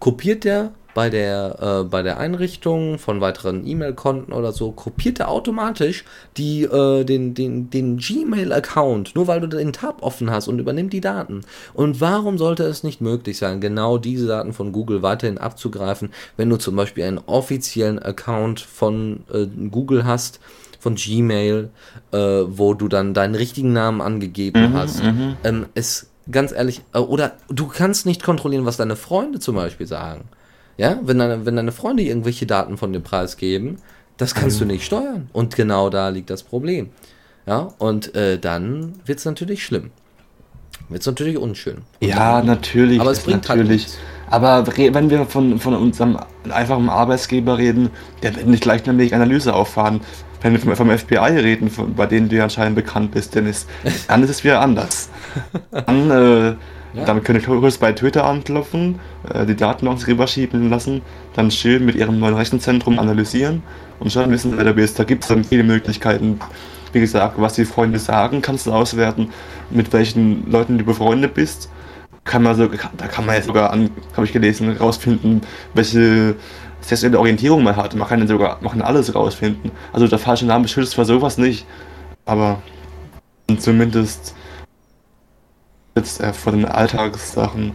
[0.00, 5.28] kopiert der bei der, äh, bei der Einrichtung von weiteren E-Mail-Konten oder so, kopiert er
[5.28, 6.04] automatisch
[6.36, 10.92] die, äh, den, den, den Gmail-Account, nur weil du den Tab offen hast und übernimmt
[10.92, 11.40] die Daten.
[11.72, 16.48] Und warum sollte es nicht möglich sein, genau diese Daten von Google weiterhin abzugreifen, wenn
[16.50, 20.40] du zum Beispiel einen offiziellen Account von äh, Google hast,
[20.78, 21.70] von Gmail,
[22.12, 25.02] äh, wo du dann deinen richtigen Namen angegeben Mhm, hast.
[25.02, 25.36] mhm.
[25.42, 29.86] Ähm, es ganz ehrlich, äh, oder du kannst nicht kontrollieren, was deine Freunde zum Beispiel
[29.86, 30.24] sagen.
[30.76, 33.76] Ja, wenn deine, wenn deine Freunde irgendwelche Daten von dir preisgeben,
[34.16, 34.68] das kannst Mhm.
[34.68, 35.28] du nicht steuern.
[35.32, 36.90] Und genau da liegt das Problem.
[37.46, 39.90] Ja, und äh, dann wird es natürlich schlimm.
[40.88, 41.78] Wird es natürlich unschön.
[42.00, 43.00] Und Ja, dann- natürlich.
[43.00, 43.82] Aber es bringt halt natürlich.
[43.86, 43.98] nichts.
[44.30, 46.18] Aber wenn wir von, von unserem
[46.50, 47.90] einfachen Arbeitsgeber reden,
[48.22, 50.00] der wird nicht gleich eine Analyse auffahren.
[50.40, 53.66] Wenn wir vom, vom FBI reden, von, bei denen du ja anscheinend bekannt bist, Dennis,
[54.08, 55.08] dann ist es wieder anders.
[55.70, 56.54] Dann, äh,
[56.94, 57.04] Ja.
[57.04, 59.00] dann können kurz bei Twitter anklopfen,
[59.32, 61.02] äh, die Daten uns rüberschieben lassen,
[61.34, 63.62] dann schön mit ihrem neuen Rechenzentrum analysieren
[63.98, 64.98] und schon wissen, wer du bist.
[64.98, 66.38] Da gibt es dann viele Möglichkeiten.
[66.92, 69.30] Wie gesagt, was die Freunde sagen, kannst du auswerten,
[69.70, 71.68] mit welchen Leuten du befreundet bist
[72.24, 75.42] kann man so, da kann man jetzt sogar habe ich gelesen, rausfinden,
[75.74, 76.34] welche
[76.80, 77.94] sexuelle Orientierung man hat.
[77.94, 79.70] Man kann dann sogar, man kann alles rausfinden.
[79.92, 81.66] Also der falsche Name schützt zwar sowas nicht,
[82.24, 82.62] aber
[83.58, 84.34] zumindest
[85.96, 87.72] jetzt äh, vor den Alltagssachen.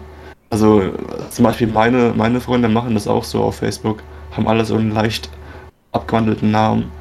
[0.49, 0.93] Also
[1.29, 4.01] zum Beispiel meine, meine Freunde machen das auch so auf Facebook,
[4.35, 5.29] haben alle so einen leicht
[5.91, 6.91] abgewandelten Namen.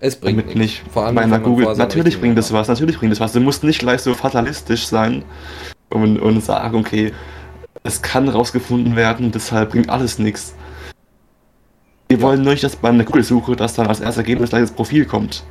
[0.00, 0.82] Es bringt Damit nichts.
[0.82, 1.76] nicht Vor allem, bei einer wenn man Google.
[1.76, 3.32] Natürlich bringt das was, natürlich bringt das was.
[3.32, 5.24] Du musst nicht gleich so fatalistisch sein
[5.90, 7.12] und, und sagen, okay,
[7.82, 10.54] es kann rausgefunden werden, deshalb bringt alles nichts.
[12.08, 14.70] Wir wollen nur nicht, dass bei einer Google-Suche, dass dann als erstes Ergebnis gleich das
[14.72, 15.42] Profil kommt.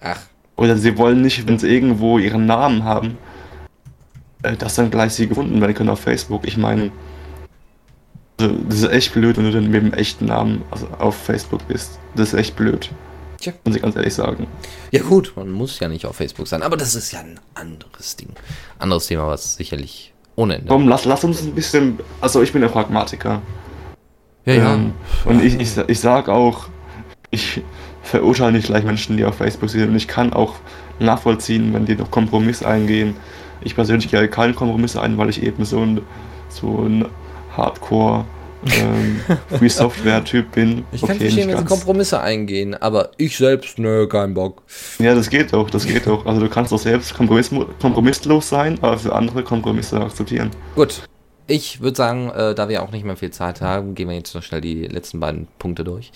[0.00, 0.20] Ach,
[0.56, 3.18] Oder sie wollen nicht, wenn sie irgendwo ihren Namen haben,
[4.42, 6.46] äh, dass dann gleich sie gefunden werden können auf Facebook.
[6.46, 6.90] Ich meine,
[8.38, 11.66] also, das ist echt blöd, wenn du dann mit dem echten Namen also auf Facebook
[11.68, 11.98] bist.
[12.14, 12.90] Das ist echt blöd.
[13.40, 13.52] Tja.
[13.64, 14.46] Muss ich ganz ehrlich sagen.
[14.90, 18.16] Ja gut, man muss ja nicht auf Facebook sein, aber das ist ja ein anderes
[18.16, 18.30] Ding.
[18.78, 20.68] Anderes Thema, was sicherlich ohne Ende.
[20.68, 21.98] Komm, lass, lass uns ein bisschen.
[22.20, 23.40] Also, ich bin ein Pragmatiker.
[24.44, 24.74] ja, ja.
[24.74, 24.92] Ähm,
[25.24, 26.68] und ich, ich, ich sag auch,
[27.30, 27.62] ich
[28.02, 29.88] verurteile nicht gleich Menschen, die auf Facebook sind.
[29.88, 30.56] Und ich kann auch
[30.98, 33.16] nachvollziehen, wenn die noch Kompromiss eingehen.
[33.66, 36.00] Ich persönlich gehe keinen Kompromiss ein, weil ich eben so ein,
[36.48, 37.04] so ein
[38.80, 39.20] ähm,
[39.58, 40.84] Free Software-Typ bin.
[40.92, 44.62] Ich kann verstehen, wenn sie Kompromisse eingehen, aber ich selbst, nö, kein Bock.
[45.00, 46.24] Ja, das geht doch, das geht doch.
[46.26, 47.50] Also du kannst doch selbst kompromiss
[47.80, 50.50] kompromisslos sein, aber für andere Kompromisse akzeptieren.
[50.76, 51.02] Gut.
[51.48, 54.34] Ich würde sagen, äh, da wir auch nicht mehr viel Zeit haben, gehen wir jetzt
[54.34, 56.10] noch schnell die letzten beiden Punkte durch.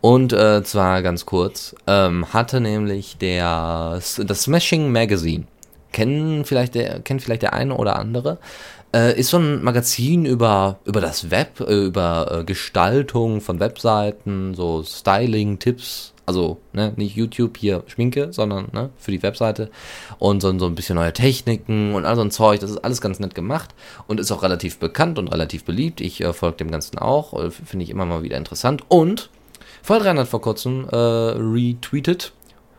[0.00, 5.44] Und äh, zwar ganz kurz, ähm, hatte nämlich der das Smashing Magazine,
[5.92, 8.38] kennen vielleicht der, kennt vielleicht der eine oder andere,
[8.94, 14.54] äh, ist so ein Magazin über, über das Web, äh, über äh, Gestaltung von Webseiten,
[14.54, 19.70] so Styling-Tipps, also ne, nicht YouTube hier Schminke, sondern ne, für die Webseite
[20.18, 22.60] und so, so ein bisschen neue Techniken und all so ein Zeug.
[22.60, 23.74] Das ist alles ganz nett gemacht
[24.06, 26.00] und ist auch relativ bekannt und relativ beliebt.
[26.00, 28.82] Ich äh, folge dem Ganzen auch, äh, finde ich immer mal wieder interessant.
[28.88, 29.30] Und
[29.82, 32.32] Vollrein hat vor kurzem äh, retweetet: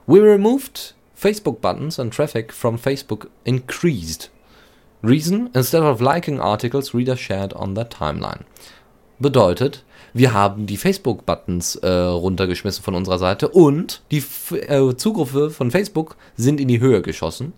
[0.07, 4.31] We removed Facebook buttons and traffic from Facebook increased.
[5.03, 8.45] Reason, instead of liking articles, reader shared on their timeline.
[9.19, 14.23] Bedeutet, wir haben die Facebook-Buttons äh, runtergeschmissen von unserer Seite und die
[14.55, 17.53] äh, Zugriffe von Facebook sind in die Höhe geschossen.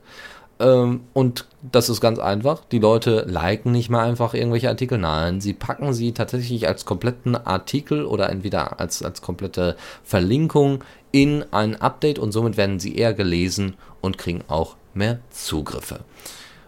[0.60, 2.62] Ähm, und das ist ganz einfach.
[2.72, 4.98] Die Leute liken nicht mal einfach irgendwelche Artikel.
[4.98, 11.46] Nein, sie packen sie tatsächlich als kompletten Artikel oder entweder als, als komplette Verlinkung in
[11.52, 16.02] ein Update und somit werden sie eher gelesen und kriegen auch mehr Zugriffe.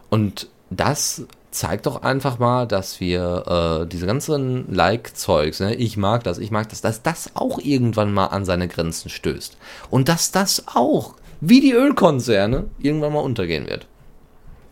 [0.09, 6.23] Und das zeigt doch einfach mal, dass wir äh, diese ganzen Like-Zeugs, ne, ich mag
[6.23, 9.57] das, ich mag das, dass das auch irgendwann mal an seine Grenzen stößt.
[9.89, 11.15] Und dass das auch,
[11.49, 13.87] wie die Ölkonzerne, irgendwann mal untergehen wird.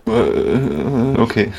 [0.07, 1.51] Äh, okay.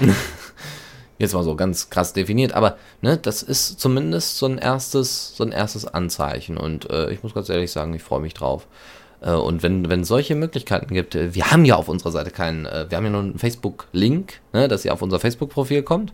[1.18, 5.44] Jetzt mal so ganz krass definiert, aber ne, das ist zumindest so ein erstes, so
[5.44, 6.56] ein erstes Anzeichen.
[6.56, 8.66] Und äh, ich muss ganz ehrlich sagen, ich freue mich drauf.
[9.22, 12.66] Äh, und wenn wenn solche Möglichkeiten gibt, äh, wir haben ja auf unserer Seite keinen,
[12.66, 16.12] äh, wir haben ja nur einen Facebook-Link, ne, dass ihr auf unser Facebook-Profil kommt,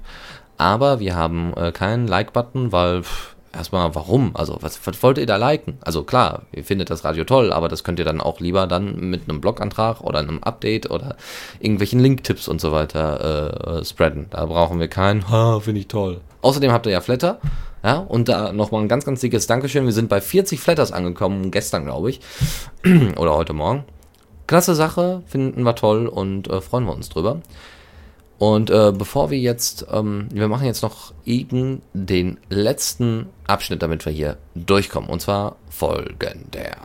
[0.56, 4.34] aber wir haben keinen Like-Button, weil pff, erstmal warum?
[4.34, 5.78] Also was, was wollt ihr da liken?
[5.80, 8.96] Also klar, ihr findet das Radio toll, aber das könnt ihr dann auch lieber dann
[9.10, 11.16] mit einem Blogantrag oder einem Update oder
[11.60, 14.26] irgendwelchen Link-Tipps und so weiter äh, spreaden.
[14.30, 16.20] Da brauchen wir keinen, ha, finde ich toll.
[16.42, 17.40] Außerdem habt ihr ja Flatter.
[17.84, 19.84] Ja, und da nochmal ein ganz, ganz dickes Dankeschön.
[19.84, 22.20] Wir sind bei 40 Flatters angekommen, gestern, glaube ich.
[23.16, 23.84] Oder heute Morgen.
[24.48, 27.40] Klasse Sache, finden wir toll und äh, freuen wir uns drüber.
[28.38, 34.06] Und äh, bevor wir jetzt, ähm, wir machen jetzt noch eben den letzten Abschnitt, damit
[34.06, 35.10] wir hier durchkommen.
[35.10, 36.76] Und zwar folgender.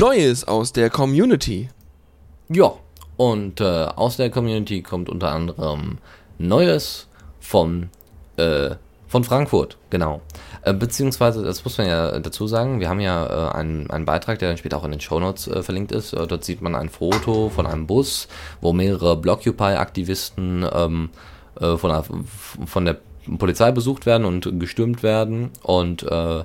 [0.00, 1.68] Neues aus der Community.
[2.48, 2.72] Ja,
[3.16, 5.98] und äh, aus der Community kommt unter anderem
[6.38, 7.06] Neues
[7.38, 7.88] von,
[8.36, 8.70] äh,
[9.06, 10.22] von Frankfurt, genau.
[10.62, 14.38] Äh, beziehungsweise, das muss man ja dazu sagen, wir haben ja äh, einen, einen Beitrag,
[14.38, 16.12] der dann später auch in den Shownotes äh, verlinkt ist.
[16.12, 18.28] Äh, dort sieht man ein Foto von einem Bus,
[18.60, 21.10] wo mehrere Blockupy-Aktivisten ähm,
[21.60, 22.04] äh, von, der,
[22.66, 22.98] von der
[23.38, 25.50] Polizei besucht werden und gestürmt werden.
[25.62, 26.44] Und äh,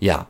[0.00, 0.26] ja,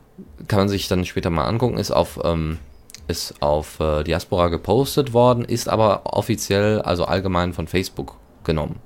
[0.47, 2.59] kann man sich dann später mal angucken, ist auf ähm,
[3.07, 8.79] ist auf äh, Diaspora gepostet worden, ist aber offiziell, also allgemein von Facebook genommen.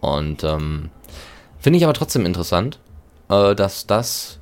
[0.00, 0.90] Und ähm,
[1.58, 2.78] finde ich aber trotzdem interessant,
[3.32, 4.38] äh, dass das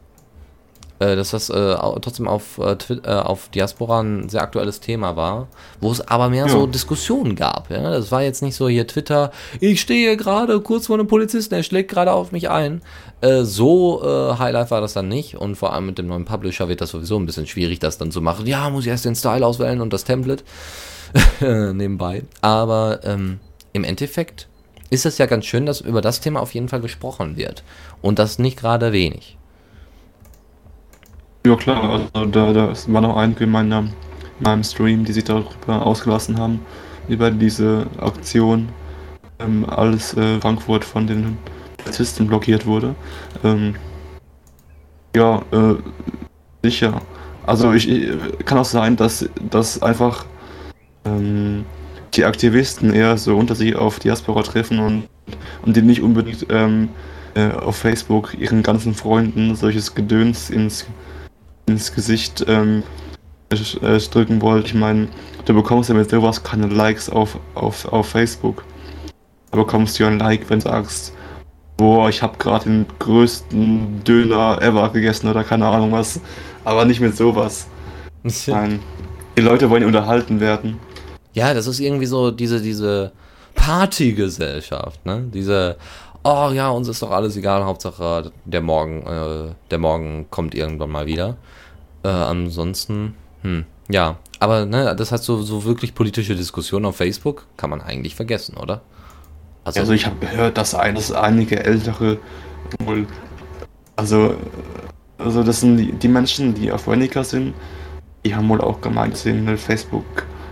[1.01, 5.49] äh, dass das äh, trotzdem auf, äh, äh, auf Diaspora ein sehr aktuelles Thema war,
[5.81, 6.53] wo es aber mehr ja.
[6.53, 7.71] so Diskussionen gab.
[7.71, 7.91] Ja?
[7.91, 11.63] Das war jetzt nicht so hier Twitter, ich stehe gerade kurz vor einem Polizisten, er
[11.63, 12.83] schlägt gerade auf mich ein.
[13.23, 16.69] Äh, so äh, Highlight war das dann nicht und vor allem mit dem neuen Publisher
[16.69, 18.47] wird das sowieso ein bisschen schwierig, das dann zu machen.
[18.47, 20.45] Ja, muss ich erst den Style auswählen und das Template
[21.41, 22.25] nebenbei.
[22.43, 23.41] Aber ähm,
[23.73, 24.50] im Endeffekt
[24.91, 27.63] ist es ja ganz schön, dass über das Thema auf jeden Fall gesprochen wird.
[28.03, 29.39] Und das nicht gerade wenig.
[31.47, 31.83] Ja klar,
[32.13, 33.93] also da, da war noch einige in meiner, in
[34.41, 36.61] meinem Stream, die sich darüber ausgelassen haben,
[37.09, 38.69] über diese Aktion,
[39.39, 41.39] ähm, als äh, Frankfurt von den
[41.79, 42.95] Polizisten blockiert wurde.
[43.43, 43.75] Ähm,
[45.17, 45.75] ja, äh,
[46.63, 47.01] sicher.
[47.47, 48.11] Also ich, ich,
[48.45, 50.27] kann auch sein, dass, dass einfach
[51.05, 51.65] ähm,
[52.15, 55.09] die Aktivisten eher so unter sich auf Diaspora treffen und,
[55.63, 56.89] und die nicht unbedingt ähm,
[57.35, 60.87] äh, auf Facebook ihren ganzen Freunden solches Gedöns ins
[61.71, 62.83] ins Gesicht ähm,
[63.51, 64.67] äh, drücken wollt.
[64.67, 65.09] Ich meine,
[65.45, 68.65] du bekommst ja mit sowas keine Likes auf, auf, auf Facebook.
[69.51, 71.15] Da bekommst du ja ein Like, wenn du sagst,
[71.77, 76.21] boah, ich habe gerade den größten Döner ever gegessen oder keine Ahnung was.
[76.65, 77.67] Aber nicht mit sowas.
[78.47, 78.81] Nein.
[79.37, 80.79] Die Leute wollen unterhalten werden.
[81.33, 83.13] Ja, das ist irgendwie so diese, diese
[83.55, 85.25] Partygesellschaft, ne?
[85.33, 85.77] Diese,
[86.25, 90.91] oh ja, uns ist doch alles egal, Hauptsache der Morgen, äh, der Morgen kommt irgendwann
[90.91, 91.37] mal wieder.
[92.03, 97.47] Äh, ansonsten, hm, Ja, aber ne, das hat so, so wirklich politische Diskussionen auf Facebook,
[97.57, 98.81] kann man eigentlich vergessen, oder?
[99.65, 102.19] Also, also ich habe gehört, dass, ein, einige ältere
[102.85, 103.07] wohl,
[103.97, 104.35] also,
[105.19, 107.55] also das sind die, die Menschen, die auf Veronica sind,
[108.25, 109.59] die haben wohl auch gemeint, dass sie eine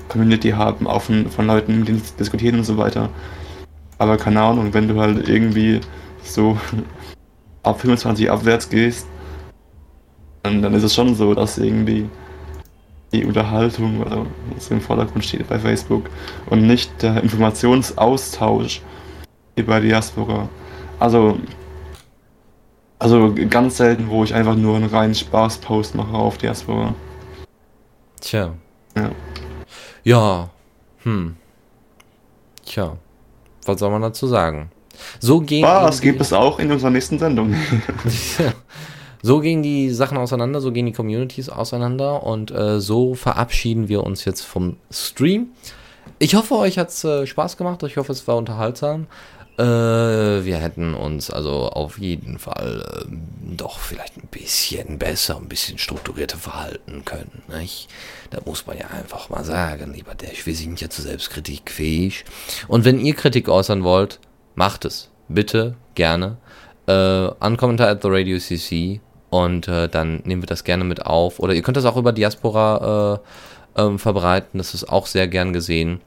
[0.09, 3.11] Facebook-Community haben, auch von, von Leuten, mit denen sie diskutieren und so weiter.
[3.99, 5.81] Aber keine Ahnung, wenn du halt irgendwie
[6.23, 6.59] so
[7.63, 9.07] ab 25 abwärts gehst,
[10.43, 12.09] dann, dann ist es schon so, dass irgendwie
[13.13, 16.11] die Unterhaltung oder was im Vordergrund steht bei Facebook
[16.51, 18.83] und nicht der Informationsaustausch
[19.67, 20.49] bei Diaspora.
[21.01, 21.39] Also,
[22.99, 26.95] also ganz selten, wo ich einfach nur einen reinen Spaß-Post mache auf Diaspora.
[28.21, 28.53] Tja.
[28.97, 29.11] Ja.
[30.09, 30.49] Ja.
[31.03, 31.37] Hm.
[32.65, 32.97] Tja.
[33.67, 34.71] Was soll man dazu sagen?
[35.21, 35.65] So gehen.
[35.65, 37.55] Was gibt es auch in unserer nächsten Sendung.
[39.23, 44.03] so gehen die Sachen auseinander, so gehen die Communities auseinander und äh, so verabschieden wir
[44.03, 45.49] uns jetzt vom Stream.
[46.19, 47.83] Ich hoffe, euch hat es äh, Spaß gemacht.
[47.83, 49.09] Ich hoffe, es war unterhaltsam.
[49.59, 55.49] Äh, wir hätten uns also auf jeden Fall äh, doch vielleicht ein bisschen besser, ein
[55.49, 57.43] bisschen strukturierter verhalten können.
[57.49, 57.89] Nicht?
[58.31, 62.25] Da muss man ja einfach mal sagen, lieber Dash, wir sind ja zur Selbstkritik fähig.
[62.69, 64.21] Und wenn ihr Kritik äußern wollt,
[64.55, 65.11] macht es.
[65.27, 66.37] Bitte, gerne.
[66.87, 71.05] Äh, an Kommentar at the Radio CC und äh, dann nehmen wir das gerne mit
[71.05, 71.41] auf.
[71.41, 73.21] Oder ihr könnt das auch über Diaspora
[73.77, 76.01] äh, ähm, verbreiten, das ist auch sehr gern gesehen.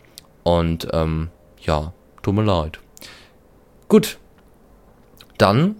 [0.44, 1.30] Und ähm,
[1.60, 1.92] ja,
[2.24, 2.80] tut mir leid.
[3.92, 4.20] Gut.
[5.38, 5.76] Dann,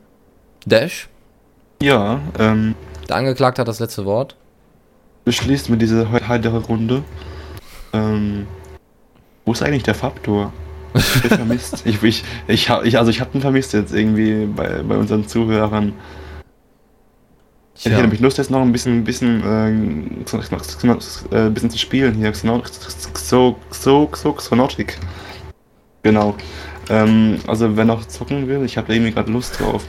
[0.66, 1.08] Dash.
[1.82, 2.76] Ja, ähm.
[3.08, 4.36] Der Angeklagte hat das letzte Wort.
[5.24, 7.04] Beschließen wir diese heitere Runde.
[7.94, 8.48] Ähm.
[9.46, 10.52] Wo ist eigentlich der Faktor?
[10.94, 11.84] Ich vermisst.
[11.86, 15.94] ich, ich, ich, ich, also ich habe ihn vermisst jetzt irgendwie bei, bei unseren Zuhörern.
[17.78, 19.70] Ich hätte nämlich Lust, jetzt noch ein bisschen, ein bisschen, äh,
[21.32, 22.34] äh, bisschen zu spielen hier.
[24.36, 25.00] Xonotic.
[26.04, 26.36] Genau.
[26.92, 29.86] Ähm, also wer noch zocken will, ich habe irgendwie gerade Lust drauf.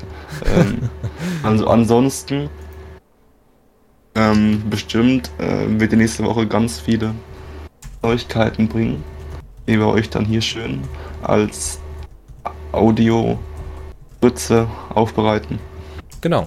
[0.47, 0.89] ähm,
[1.43, 2.49] also ansonsten
[4.15, 7.13] ähm, bestimmt äh, wird die nächste Woche ganz viele
[8.05, 9.03] Neuigkeiten bringen,
[9.67, 10.81] die wir euch dann hier schön
[11.23, 11.81] als
[12.71, 13.37] Audio
[14.23, 15.59] Ritze aufbereiten.
[16.21, 16.47] Genau.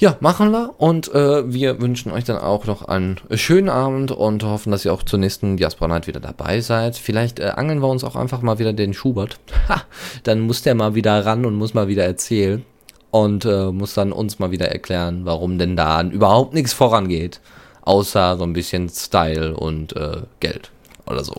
[0.00, 0.74] Ja, machen wir.
[0.78, 4.92] Und äh, wir wünschen euch dann auch noch einen schönen Abend und hoffen, dass ihr
[4.92, 6.96] auch zur nächsten Diaspora Night wieder dabei seid.
[6.96, 9.40] Vielleicht äh, angeln wir uns auch einfach mal wieder den Schubert.
[9.68, 9.82] Ha,
[10.22, 12.64] dann muss der mal wieder ran und muss mal wieder erzählen.
[13.10, 17.40] Und äh, muss dann uns mal wieder erklären, warum denn da überhaupt nichts vorangeht.
[17.82, 20.70] Außer so ein bisschen Style und äh, Geld
[21.06, 21.34] oder so.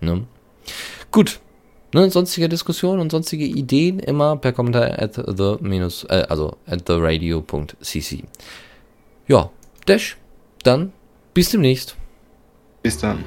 [0.00, 0.24] Ne?
[1.10, 1.40] Gut,
[1.94, 6.88] Ne, sonstige Diskussionen und sonstige Ideen immer per Kommentar at the minus, äh, also at
[6.88, 8.24] the radio.cc.
[9.28, 9.50] Ja,
[9.86, 10.16] Dash,
[10.64, 10.92] dann
[11.34, 11.94] bis demnächst.
[12.82, 13.22] Bis dann.